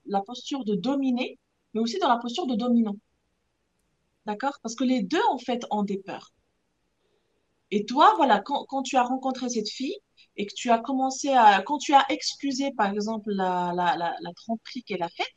[0.08, 1.38] la posture de dominer,
[1.74, 2.96] mais aussi dans la posture de dominant?
[4.26, 4.58] D'accord?
[4.64, 6.34] Parce que les deux, en fait, ont des peurs.
[7.70, 9.98] Et toi, voilà, quand, tu as rencontré cette fille
[10.38, 14.34] et que tu as commencé à, quand tu as excusé, par exemple, la, la, la
[14.34, 15.36] tromperie qu'elle a faite,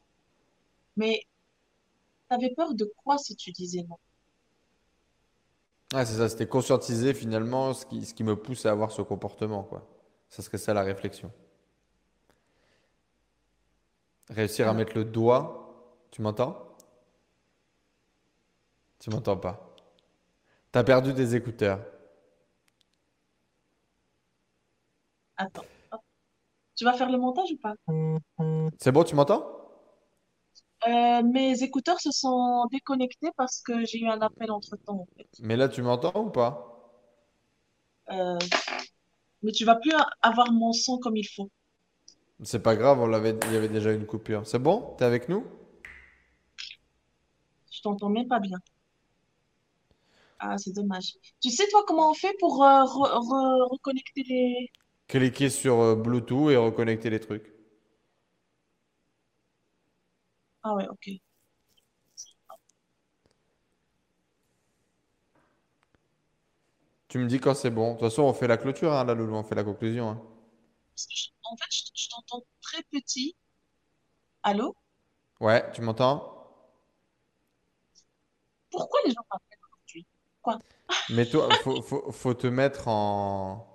[0.96, 1.20] mais
[2.30, 3.98] tu avais peur de quoi si tu disais non?
[6.04, 9.62] C'est ça, c'était conscientiser finalement ce qui, ce qui me pousse à avoir ce comportement,
[9.62, 9.86] quoi.
[10.28, 11.30] Ça serait ça la réflexion.
[14.30, 15.60] Réussir à mettre le doigt.
[16.10, 16.76] Tu m'entends?
[18.98, 19.76] Tu m'entends pas?
[20.72, 21.80] T'as perdu des écouteurs.
[25.36, 25.64] Attends.
[26.76, 27.74] Tu vas faire le montage ou pas?
[28.80, 29.63] C'est bon, tu m'entends?
[30.88, 35.28] Euh, mes écouteurs se sont déconnectés parce que j'ai eu un appel entre-temps, en fait.
[35.38, 37.00] Mais là, tu m'entends ou pas?
[38.10, 38.38] Euh,
[39.44, 41.48] mais tu vas plus avoir mon son comme il faut.
[42.44, 44.46] C'est pas grave, on l'avait, il y avait déjà une coupure.
[44.46, 44.94] C'est bon?
[44.98, 45.44] T'es avec nous?
[47.70, 48.58] Je t'entends même pas bien.
[50.38, 51.14] Ah, c'est dommage.
[51.42, 54.70] Tu sais, toi, comment on fait pour euh, re- re- reconnecter les...
[55.08, 57.53] Cliquez sur Bluetooth et reconnectez les trucs.
[60.64, 61.08] Ah ouais, ok.
[67.08, 67.94] Tu me dis quand c'est bon.
[67.94, 70.10] De toute façon, on fait la clôture, hein, là, Loulou, on fait la conclusion.
[70.10, 70.20] hein.
[70.96, 73.36] Parce que je- en fait, je, je t'entends très petit.
[74.44, 74.76] Allô?
[75.40, 76.32] Ouais, tu m'entends?
[78.70, 80.06] Pourquoi les gens m'appellent aujourd'hui?
[80.42, 80.58] Quoi?
[81.08, 83.66] Mais toi, faut, faut, faut te mettre en,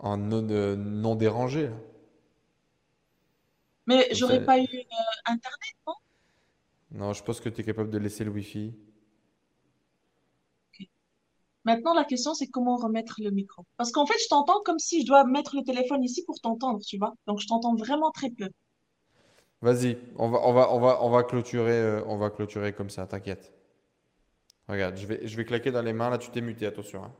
[0.00, 1.68] en non, euh, non dérangé.
[1.68, 1.74] là.
[3.86, 5.94] Mais j'aurais pas eu euh, Internet, non?
[6.92, 8.72] Non, je pense que tu es capable de laisser le Wi-Fi.
[10.68, 10.86] Ok.
[11.64, 13.64] Maintenant, la question, c'est comment remettre le micro.
[13.76, 16.80] Parce qu'en fait, je t'entends comme si je dois mettre le téléphone ici pour t'entendre,
[16.84, 17.14] tu vois.
[17.26, 18.48] Donc, je t'entends vraiment très peu.
[19.60, 22.90] Vas-y, on va, on va, on va, on va clôturer, euh, on va clôturer comme
[22.90, 23.52] ça, t'inquiète.
[24.68, 27.04] Regarde, je vais, je vais claquer dans les mains, là tu t'es muté, attention.
[27.04, 27.12] hein.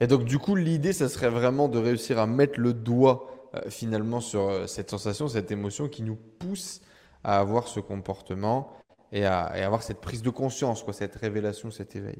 [0.00, 4.20] Et donc du coup, l'idée, ça serait vraiment de réussir à mettre le doigt finalement
[4.20, 6.80] sur euh, cette sensation, cette émotion qui nous pousse
[7.24, 8.72] à avoir ce comportement
[9.12, 12.18] et à, avoir cette prise de conscience, quoi, cette révélation, cet éveil.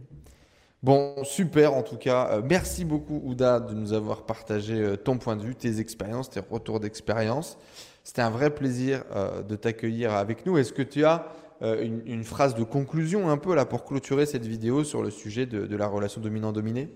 [0.83, 2.29] Bon, super en tout cas.
[2.33, 6.29] Euh, merci beaucoup Ouda de nous avoir partagé euh, ton point de vue, tes expériences,
[6.31, 7.57] tes retours d'expérience.
[8.05, 10.59] C'était un vrai plaisir euh, de t'accueillir avec nous.
[10.59, 11.27] Est-ce que tu as
[11.63, 15.47] euh, une, phrase de conclusion un peu là pour clôturer cette vidéo sur le sujet
[15.47, 16.89] de, de la relation dominant-dominé?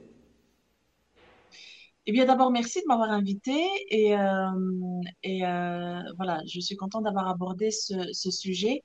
[2.07, 3.53] Eh bien, d'abord, merci de m'avoir invité
[3.91, 8.83] et, euh, et euh, voilà, je suis contente d'avoir abordé ce, ce sujet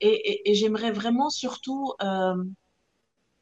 [0.00, 2.34] et, et- et j'aimerais vraiment surtout, euh,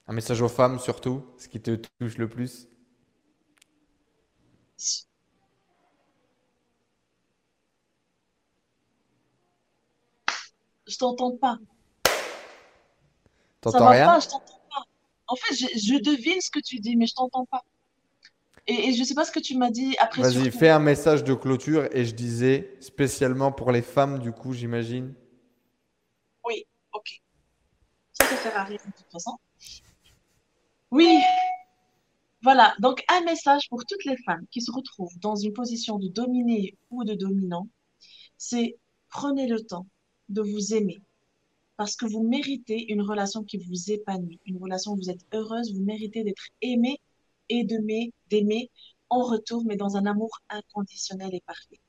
[0.06, 2.68] Un message aux femmes surtout, ce qui te touche le plus?
[10.86, 11.58] je t'entends pas,
[13.60, 14.16] T'entends va rien?
[14.16, 14.84] pas, je t'entends pas.
[15.26, 17.62] En fait, je, je devine ce que tu dis, mais je t'entends pas.
[18.66, 20.50] Et, et je sais pas ce que tu m'as dit après Vas-y, surtout.
[20.50, 25.14] fais un message de clôture et je disais spécialement pour les femmes du coup, j'imagine.
[26.46, 27.20] Oui, ok.
[28.12, 29.36] Ça, sert à rien de toute façon.
[30.90, 31.18] Oui,
[32.42, 32.74] voilà.
[32.80, 36.76] Donc, un message pour toutes les femmes qui se retrouvent dans une position de dominé
[36.90, 37.68] ou de dominant,
[38.36, 38.76] c'est
[39.08, 39.86] prenez le temps
[40.28, 41.00] de vous aimer
[41.76, 45.74] parce que vous méritez une relation qui vous épanouit, une relation où vous êtes heureuse,
[45.74, 47.00] vous méritez d'être aimé
[47.48, 48.70] et d'aimer, d'aimer
[49.10, 51.80] en retour, mais dans un amour inconditionnel et parfait.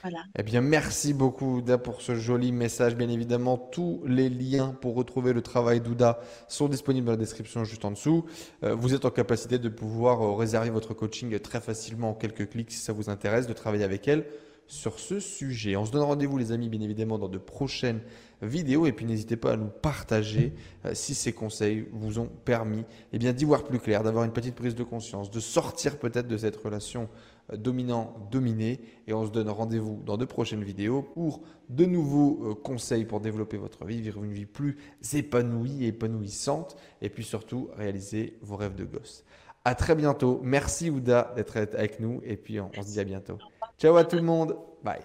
[0.00, 0.24] Voilà.
[0.36, 2.96] Eh bien, merci beaucoup, Ouda, pour ce joli message.
[2.96, 7.62] Bien évidemment, tous les liens pour retrouver le travail d'Ouda sont disponibles dans la description
[7.64, 8.24] juste en dessous.
[8.64, 12.48] Euh, vous êtes en capacité de pouvoir euh, réserver votre coaching très facilement en quelques
[12.48, 14.26] clics si ça vous intéresse, de travailler avec elle
[14.72, 15.76] sur ce sujet.
[15.76, 18.00] On se donne rendez-vous, les amis, bien évidemment, dans de prochaines
[18.40, 18.86] vidéos.
[18.86, 20.54] Et puis, n'hésitez pas à nous partager
[20.86, 24.54] euh, si ces conseils vous ont permis eh d'y voir plus clair, d'avoir une petite
[24.54, 27.10] prise de conscience, de sortir peut-être de cette relation
[27.52, 28.80] euh, dominant-dominé.
[29.06, 33.20] Et on se donne rendez-vous dans de prochaines vidéos pour de nouveaux euh, conseils pour
[33.20, 34.78] développer votre vie, vivre une vie plus
[35.12, 36.76] épanouie et épanouissante.
[37.02, 39.22] Et puis surtout, réaliser vos rêves de gosse.
[39.64, 40.40] À très bientôt.
[40.42, 42.20] Merci Ouda d'être avec nous.
[42.24, 43.38] Et puis on on se dit à bientôt.
[43.78, 44.56] Ciao à tout le monde.
[44.82, 45.00] Bye.